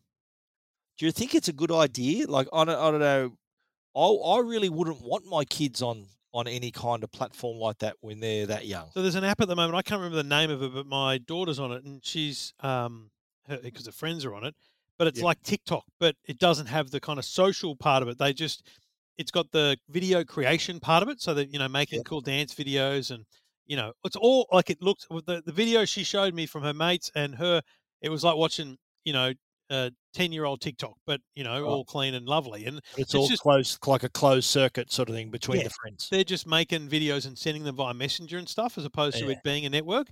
[0.98, 2.26] Do you think it's a good idea?
[2.26, 3.36] Like I don't, I don't know.
[3.96, 7.96] I I really wouldn't want my kids on on any kind of platform like that
[8.00, 8.92] when they're that young.
[8.94, 9.76] So there's an app at the moment.
[9.76, 13.10] I can't remember the name of it, but my daughter's on it, and she's um
[13.62, 14.54] because her friends are on it.
[14.98, 15.22] But it's Yeah.
[15.22, 18.18] like TikTok, but it doesn't have the kind of social part of it.
[18.18, 18.66] They just
[19.16, 22.04] it's got the video creation part of it, so that you know making Yeah.
[22.04, 23.26] cool dance videos and
[23.66, 25.08] you know it's all like it looks.
[25.10, 27.62] with The the video she showed me from her mates and her,
[28.02, 29.32] it was like watching you know
[29.70, 31.68] uh, ten year old TikTok, but you know, Right.
[31.68, 32.66] all clean and lovely.
[32.66, 35.64] And it's, It's all just- closed, like a closed circuit sort of thing between Yeah.
[35.68, 36.08] the friends.
[36.10, 39.38] they're just making videos and sending them via Messenger and stuff, as opposed to it
[39.44, 40.08] being a network.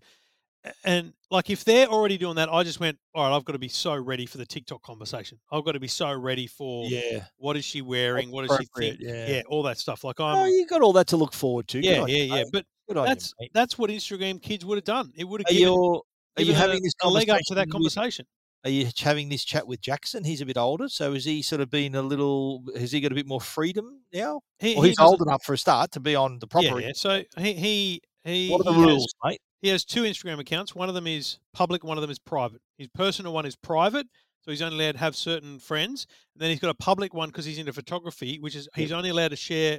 [0.84, 3.58] And like, if they're already doing that, I just went, all right, I've got to
[3.58, 5.38] be so ready for the TikTok conversation.
[5.52, 7.26] I've got to be so ready for Yeah.
[7.36, 9.28] what is she wearing, what does she think, yeah.
[9.28, 10.02] yeah, all that stuff.
[10.02, 11.80] Like, Oh, I'm, you got all that to look forward to.
[11.80, 12.44] Yeah, yeah, yeah.
[12.52, 15.12] But that's you, that's what Instagram kids would have done.
[15.16, 16.02] It would have Are given, you
[16.36, 18.26] are you given a- having this a leg up to that conversation.
[18.66, 20.24] Are you having this chat with Jackson?
[20.24, 22.64] He's a bit older, so is he sort of been a little?
[22.76, 24.40] Has he got a bit more freedom now?
[24.58, 26.80] He, Well, he's doesn't- old enough for a start to be on the Yeah, proper.
[26.80, 26.90] yeah.
[26.96, 28.50] So he he he.
[28.50, 29.40] What are the he has- mate?
[29.62, 30.74] he has two Instagram accounts.
[30.74, 32.60] One of them is public, one of them is private.
[32.76, 34.08] His personal one is private,
[34.40, 36.08] so he's only allowed to have certain friends.
[36.34, 39.10] And then he's got a public one because he's into photography, which is he's only
[39.10, 39.78] allowed to share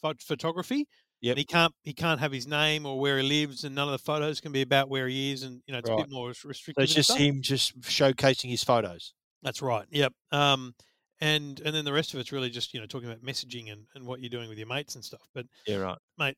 [0.00, 0.88] pho- photography.
[1.20, 1.32] Yep.
[1.32, 3.92] And he can't he can't have his name or where he lives, and none of
[3.92, 6.28] the photos can be about where he is, and you know it's a bit more
[6.28, 6.74] restricted.
[6.76, 9.14] So it's just him just showcasing his photos.
[9.42, 9.84] That's right.
[9.90, 10.12] Yep.
[10.32, 10.74] Um,
[11.20, 13.82] and and then the rest of it's really just you know talking about messaging and,
[13.96, 15.22] and what you're doing with your mates and stuff.
[15.34, 15.98] But Yeah, right.
[16.18, 16.36] mate.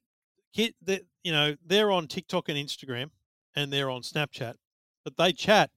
[0.54, 3.10] kid that you know they're on TikTok and Instagram
[3.54, 4.54] and they're on Snapchat,
[5.04, 5.70] but they chat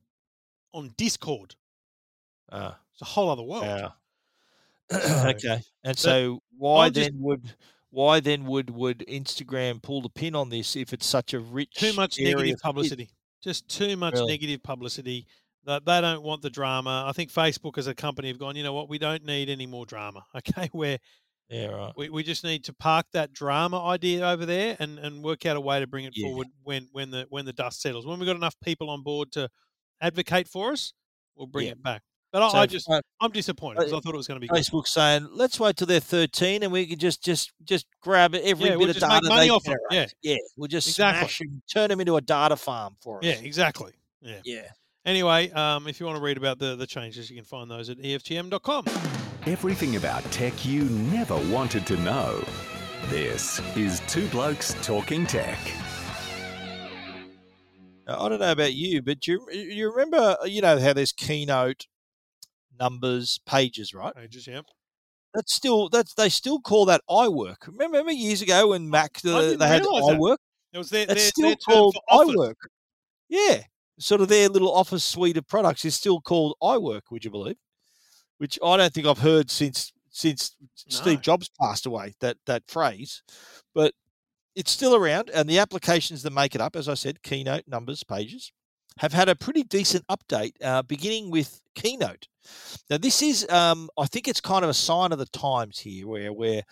[0.74, 1.56] on Discord.
[2.50, 3.66] Uh, It's a whole other world.
[3.66, 3.90] yeah.
[4.92, 5.62] So- okay.
[5.84, 7.54] And so why just- then would
[7.94, 11.76] why then would would Instagram pull the pin on this if it's such a rich
[11.76, 13.10] Too much negative publicity.
[13.44, 14.28] Just too much Really?
[14.32, 15.28] negative publicity.
[15.66, 17.06] That they don't want the drama.
[17.08, 18.56] I think Facebook as a company have gone.
[18.56, 18.90] You know what?
[18.90, 20.24] We don't need any more drama.
[20.36, 20.98] Okay, where
[21.50, 21.94] Yeah, right.
[21.96, 25.56] we, we just need to park that drama idea over there and, and work out
[25.56, 26.28] a way to bring it Yeah.
[26.30, 28.06] forward when when the when the dust settles.
[28.08, 29.50] When we've got enough people on board to
[30.02, 30.94] advocate for us,
[31.36, 31.74] we'll bring Yeah.
[31.74, 32.02] it back.
[32.34, 32.90] But I, So I just
[33.22, 34.58] I'm disappointed because I thought it was going to be good.
[34.60, 38.66] Facebook saying, let's wait till they're 13 and we can just just just grab every
[38.66, 40.14] Yeah, bit we'll of just make data money they off 'em, generate.
[40.24, 41.20] Yeah, we'll just Exactly.
[41.28, 43.24] smash and turn them into a data farm for us.
[43.24, 43.92] Yeah, exactly.
[44.22, 44.40] Yeah.
[44.44, 44.68] Yeah.
[45.06, 47.92] Anyway, um, if you want to read about the the changes, you can find those
[47.92, 48.86] at EFTM.com.
[49.46, 52.44] Everything about tech you never wanted to know.
[53.10, 55.60] This is Two Blokes Talking Tech.
[58.08, 61.86] Now, I don't know about you, but you you remember you know how there's keynote
[62.80, 64.16] numbers pages, right?
[64.16, 64.62] Pages, yeah.
[65.34, 67.68] That's still that's they still call that iWork.
[67.68, 70.18] Remember, remember years ago when Mac the, they had realise that.
[70.18, 70.38] iWork?
[70.74, 72.56] It was their, That's their, still their called iWork.
[73.30, 73.62] Yeah,
[74.00, 77.02] sort of their little office suite of products is still called iWork.
[77.12, 77.58] Would you believe?
[78.38, 82.14] Which I don't think I've heard since since Steve Jobs passed away.
[82.20, 83.24] That that phrase,
[83.74, 83.94] but
[84.56, 88.04] it's still around, and the applications that make it up, as I said, Keynote, Numbers,
[88.04, 88.52] Pages,
[89.00, 92.28] have had a pretty decent update, uh, beginning with Keynote.
[92.90, 96.08] Now, this is, um, I think, it's kind of a sign of the times here,
[96.08, 96.64] where where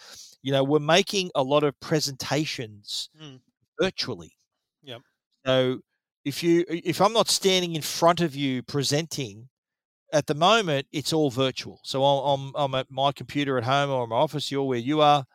[0.41, 3.39] you know we're making a lot of presentations Mm.
[3.80, 4.34] virtually.
[4.84, 5.01] Yep.
[5.45, 5.80] So
[6.26, 9.49] if you if I'm not standing in front of you presenting,
[10.13, 11.80] at the moment it's all virtual.
[11.84, 14.51] So I'm I'm, I'm at my computer at home or in my office.
[14.51, 15.26] You're where you are.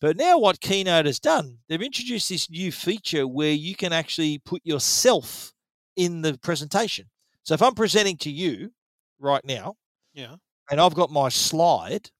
[0.00, 4.38] But now what Keynote has done, they've introduced this new feature where you can actually
[4.38, 5.52] put yourself
[5.96, 7.06] in the presentation.
[7.44, 8.72] So if I'm presenting to you
[9.20, 9.76] right now,
[10.14, 10.36] Yeah.
[10.70, 12.10] and I've got my slide,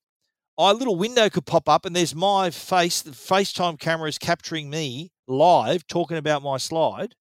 [0.59, 3.01] a little window could pop up and there's my face.
[3.03, 7.15] The FaceTime camera is capturing me live talking about my slide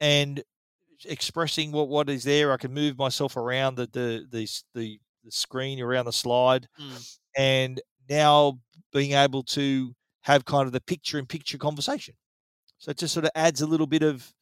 [0.00, 0.42] and
[1.06, 2.52] expressing what, what is there.
[2.52, 7.16] I can move myself around the the the, the, the screen around the slide Mm.
[7.36, 8.58] and now
[8.92, 12.14] being able to have kind of the picture in picture conversation.
[12.78, 14.32] So it just sort of adds a little bit of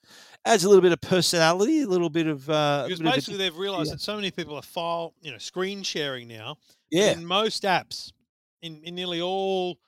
[0.45, 3.45] adds a little bit of personality, a little bit of uh, Because bit basically di-
[3.45, 3.95] they've realised yeah.
[3.95, 6.57] that so many people are file, you know, screen sharing now.
[6.91, 8.13] yeah, In most apps,
[8.63, 9.79] in, in nearly all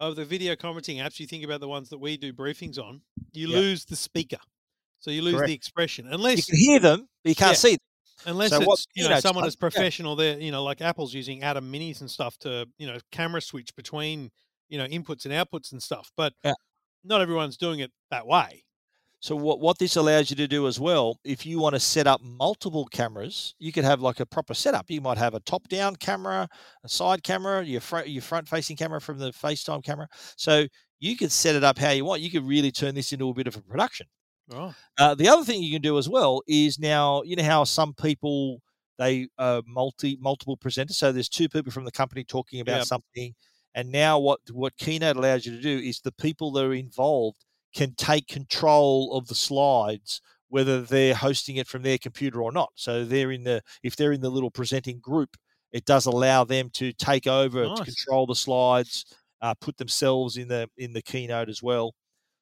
[0.00, 3.00] of the video conferencing apps, you think about the ones that we do briefings on,
[3.32, 3.56] you Yeah.
[3.56, 4.38] lose the speaker.
[5.00, 5.48] So you lose Correct.
[5.48, 6.06] the expression.
[6.08, 7.54] Unless you can hear them, but you can't Yeah.
[7.56, 7.78] see them.
[8.24, 9.60] unless So it's what you know Keynote's someone is as yeah.
[9.60, 13.40] professional there, you know, like Apple's using ATEM Minis and stuff to, you know, camera
[13.40, 14.30] switch between,
[14.68, 16.12] you know, inputs and outputs and stuff.
[16.16, 16.52] But Yeah.
[17.02, 18.62] not everyone's doing it that way.
[19.22, 22.06] So what what this allows you to do as well, if you want to set
[22.08, 24.90] up multiple cameras, you could have like a proper setup.
[24.90, 26.48] You might have a top down camera,
[26.84, 30.08] a side camera, your front your front facing camera from the FaceTime camera.
[30.36, 30.66] So
[31.00, 32.20] you could set it up how you want.
[32.22, 34.08] You could really turn this into a bit of a production.
[34.48, 34.74] Right.
[34.98, 37.94] Uh, the other thing you can do as well is now you know how some
[37.94, 38.60] people
[38.98, 40.92] they uh, multi multiple presenters.
[40.92, 42.84] So there's two people from the company talking about Yep.
[42.84, 43.34] something,
[43.74, 47.44] and now what what Keynote allows you to do is the people that are involved
[47.74, 52.70] can take control of the slides, whether they're hosting it from their computer or not.
[52.74, 55.36] So they're in the if they're in the little presenting group,
[55.72, 59.04] it does allow them to take over to control the slides,
[59.40, 61.94] uh, put themselves in the in the keynote as well.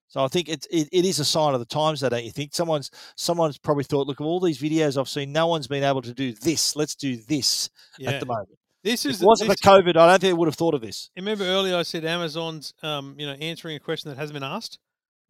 [0.09, 2.33] So I think it's it, it is a sign of the times, though, don't you
[2.33, 2.53] think?
[2.53, 6.03] Someone's someone's probably thought, look, of all these videos I've seen, no one's been able
[6.03, 6.75] to do this.
[6.75, 8.11] Let's do this Yeah.
[8.11, 8.49] at the moment.
[8.83, 10.75] This If is it wasn't this, for COVID, I don't think they would have thought
[10.75, 11.11] of this.
[11.15, 14.79] Remember earlier I said Amazon's, um, you know, answering a question that hasn't been asked.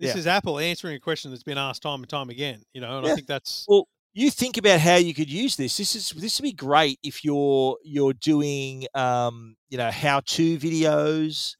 [0.00, 0.18] This Yeah.
[0.20, 2.62] is Apple answering a question that's been asked time and time again.
[2.72, 5.76] You know, and I think that's Well, you think about how you could use this.
[5.76, 10.58] This is this would be great if you're you're doing um, you know how to
[10.58, 11.54] videos,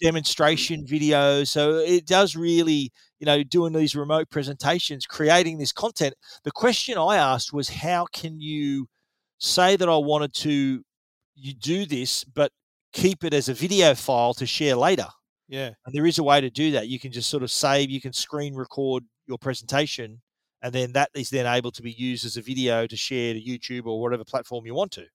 [0.00, 1.48] demonstration videos.
[1.48, 6.14] So it does really you know doing these remote presentations, creating this content.
[6.44, 8.88] The question I asked was how can you
[9.38, 10.82] say that I wanted to
[11.34, 12.52] you do this, but
[12.92, 15.08] keep it as a video file to share later.
[15.48, 16.88] Yeah, And there is a way to do that.
[16.88, 20.20] You can just sort of save, you can screen record your presentation,
[20.62, 23.40] and then that is then able to be used as a video to share to
[23.40, 25.06] YouTube or whatever platform you want to.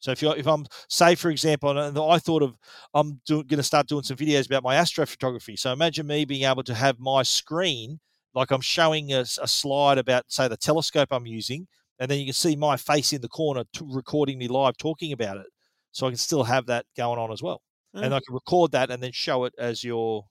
[0.00, 2.56] So if you if I'm say for example, and I thought of
[2.94, 5.58] I'm going to start doing some videos about my astrophotography.
[5.58, 8.00] So imagine me being able to have my screen
[8.34, 11.66] like I'm showing a slide about say the telescope I'm using,
[11.98, 15.36] and then you can see my face in the corner recording me live talking about
[15.38, 15.46] it.
[15.92, 17.62] So I can still have that going on as well
[17.94, 20.26] and I can record that and then show it as your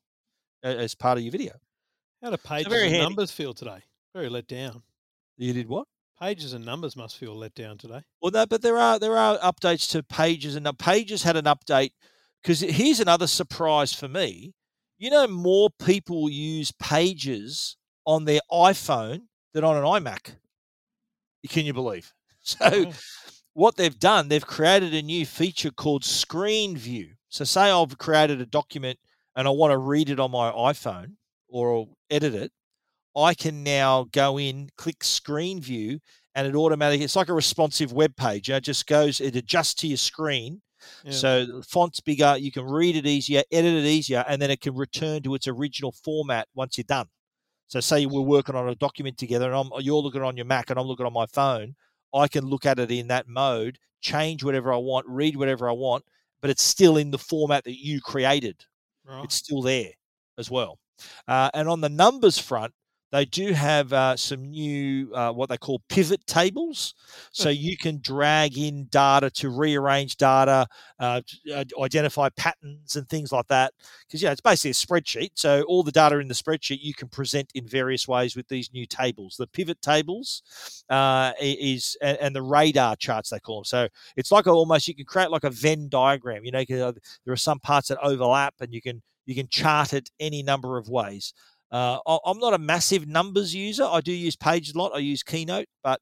[0.64, 1.53] as part of your video.
[2.22, 2.99] how do pages and handy.
[2.99, 3.80] numbers feel today?
[4.14, 4.82] Very let down.
[5.38, 5.88] You did what?
[6.20, 8.01] Pages and numbers must feel let down today.
[8.22, 11.45] Well, no, but there are there are updates to Pages, and now Pages had an
[11.45, 11.91] update
[12.41, 14.53] because here's another surprise for me.
[14.97, 20.38] You know, more people use Pages on their iPhone than on an iMac.
[21.49, 22.14] Can you believe?
[22.39, 22.93] So, Wow.
[23.53, 27.16] what they've done, they've created a new feature called Screen View.
[27.30, 28.99] So, say I've created a document
[29.36, 31.13] and I want to read it on my iPhone
[31.49, 32.51] or edit it,
[33.15, 35.99] I can now go in, click Screen View,
[36.36, 38.49] and it automatically it's like a responsive web page.
[38.49, 40.61] It just goes, it adjusts to your screen.
[41.03, 41.11] Yeah.
[41.11, 44.61] So the font's bigger, you can read it easier, edit it easier, and then it
[44.61, 47.07] can return to its original format once you're done.
[47.67, 50.69] So say we're working on a document together and I'm, you're looking on your Mac
[50.69, 51.75] and I'm looking on my phone,
[52.13, 55.73] I can look at it in that mode, change whatever I want, read whatever I
[55.73, 56.05] want,
[56.41, 58.63] but it's still in the format that you created
[59.05, 59.23] right.
[59.23, 59.91] it's still there
[60.38, 60.77] as well.
[61.27, 62.73] Uh, and on the numbers front,
[63.12, 66.93] they do have uh, some new uh, what they call pivot tables.
[67.32, 70.68] So you can drag in data to rearrange data,
[70.99, 71.22] uh,
[71.53, 73.74] uh, identify patterns and things like that.
[74.08, 75.30] Because yeah, it's basically a spreadsheet.
[75.36, 78.72] So all the data in the spreadsheet you can present in various ways with these
[78.74, 79.36] new tables.
[79.38, 80.43] The pivot tables
[80.89, 83.66] uh, is and, and the radar charts they call them.
[83.66, 86.43] So it's like almost you can create like a Venn diagram.
[86.45, 86.91] You know, 'cause, uh,
[87.26, 90.78] there are some parts that overlap, and you can you can chart it any number
[90.78, 91.34] of ways.
[91.72, 93.84] Uh, I'm not a massive numbers user.
[93.84, 94.93] I do use Pages a lot.
[94.95, 95.99] I use Keynote, but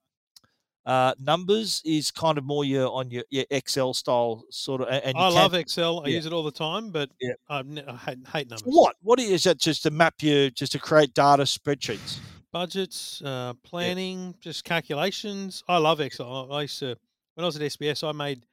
[0.85, 4.87] uh, numbers is kind of more your on your, your Excel style sort of.
[4.89, 6.03] And I love Excel.
[6.05, 6.15] I yeah.
[6.17, 7.33] use it all the time, but Yeah.
[7.49, 8.63] I, I hate, hate numbers.
[8.65, 8.95] What?
[9.01, 9.57] What is that?
[9.57, 12.19] Just to map your, just to create data spreadsheets.
[12.51, 15.63] budgets, uh, planning, just calculations.
[15.67, 16.51] I love Excel.
[16.51, 16.95] I I used to
[17.33, 18.45] when I was at SBS, I made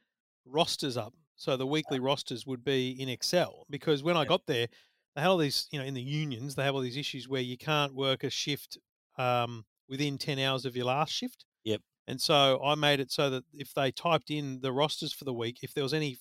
[0.46, 4.66] rosters up, so the weekly rosters would be in Excel because when I got there,
[5.14, 7.42] they had all these, you know, in the unions, they have all these issues where
[7.42, 8.78] you can't work a shift
[9.18, 11.44] um, within ten hours of your last shift.
[11.64, 11.82] Yep.
[12.08, 15.32] And so I made it so that if they typed in the rosters for the
[15.34, 16.18] week, if there was any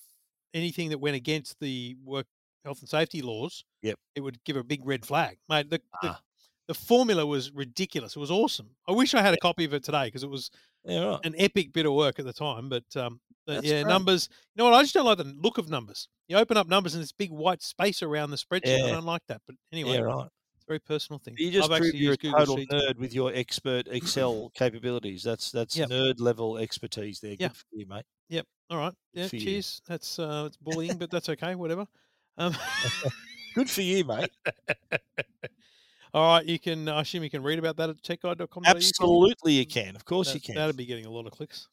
[0.54, 2.26] anything that went against the work
[2.64, 3.98] health and safety laws, Yep.
[4.14, 5.70] it would give a big red flag, mate.
[5.70, 6.20] The, the Ah.
[6.68, 8.14] the formula was ridiculous.
[8.14, 8.76] It was awesome.
[8.86, 10.50] I wish I had a copy of it today because it was
[10.84, 11.20] Yeah, right.
[11.24, 12.68] an epic bit of work at the time.
[12.68, 13.86] But um, but yeah, great.
[13.86, 14.28] numbers.
[14.54, 14.74] You know what?
[14.74, 16.08] I just don't like the look of numbers.
[16.28, 18.84] You open up numbers and this big white space around the spreadsheet.
[18.84, 19.40] I don't like that.
[19.46, 20.26] But anyway, Yeah, right.
[20.54, 21.34] it's a very personal thing.
[21.38, 22.72] You just I've prove you're a Google total Sheets.
[22.72, 25.22] nerd with your expert Excel capabilities.
[25.22, 25.88] That's that's Yep.
[25.90, 27.36] nerd level expertise there.
[27.38, 27.48] Yeah.
[27.48, 28.04] Good for you, mate.
[28.28, 28.46] Yep.
[28.70, 28.94] All right.
[29.12, 29.28] Yeah.
[29.28, 29.82] Cheers.
[29.86, 31.54] That's uh, it's bullying, but that's okay.
[31.54, 31.86] Whatever.
[32.38, 32.56] Um,
[33.54, 34.30] Good for you, mate.
[36.14, 36.44] all right.
[36.46, 36.88] You can.
[36.88, 38.64] I assume you can read about that at techguide.com.
[38.66, 39.96] Absolutely, you can.
[39.96, 40.54] Of course, you can.
[40.54, 41.68] That'd be getting a lot of clicks.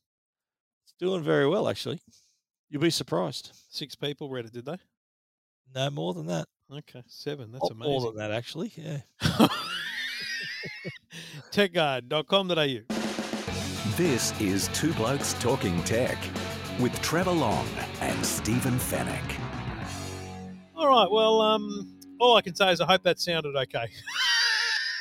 [0.86, 2.00] It's doing very well, actually.
[2.70, 3.52] You'll be surprised.
[3.70, 4.78] Six people read it, did they?
[5.76, 6.48] No more than that.
[6.72, 7.52] Okay, seven.
[7.52, 7.92] That's Lot amazing.
[7.92, 8.72] More than that, actually.
[8.76, 9.00] Yeah.
[11.52, 12.96] techguide.com.au.
[13.98, 16.18] This is Two Blokes Talking Tech
[16.80, 17.68] with Trevor Long
[18.02, 19.40] and Stephen Fenech.
[20.76, 21.12] All right.
[21.12, 23.88] Well, um, all I can say is I hope that sounded okay.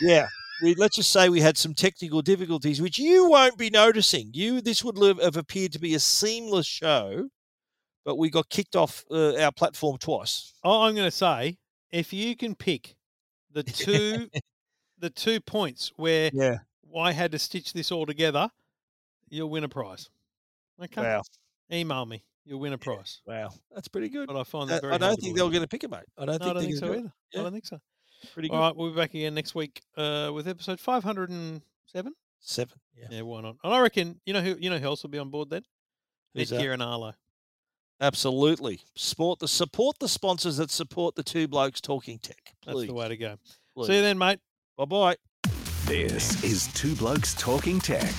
[0.01, 0.29] Yeah.
[0.63, 4.31] We, let's just say we had some technical difficulties, which you won't be noticing.
[4.35, 7.29] You, this would live, have appeared to be a seamless show,
[8.05, 10.55] but we got kicked off uh, our platform twice.
[10.65, 11.59] All I'm going to say,
[11.93, 12.97] if you can pick
[13.53, 14.29] the two,
[14.99, 16.59] the two points where Yeah.
[16.99, 18.51] I had to stitch this all together,
[19.29, 20.11] you'll win a prize.
[20.83, 21.03] Okay.
[21.03, 21.23] Wow.
[21.73, 22.25] Email me.
[22.45, 23.21] You'll win a prize.
[23.27, 23.51] Wow.
[23.75, 24.27] That's pretty good.
[24.27, 24.95] But I find Uh, that very.
[24.95, 26.01] I don't think they're going to pick a mate.
[26.17, 27.13] I don't No, I think don't they're think so either.
[27.33, 27.41] Yeah.
[27.41, 27.79] I don't think so.
[28.33, 28.55] Pretty good.
[28.57, 31.63] All right, we'll be back again next week uh, with episode 507.
[32.41, 32.81] Seven.
[32.97, 33.07] Yeah.
[33.11, 33.57] Yeah, why not?
[33.65, 35.63] And I reckon you know who you know who else will be on board then?
[36.35, 36.61] Who's that?
[36.61, 37.15] Netgear and Arlo.
[38.01, 38.81] Absolutely.
[38.95, 42.55] Support the support the sponsors that support the two blokes talking tech.
[42.67, 43.37] That's the way to go.
[43.75, 43.87] please.
[43.89, 44.39] See you then, mate.
[44.77, 45.17] Bye bye.
[45.87, 48.13] This is Two Blokes Talking Tech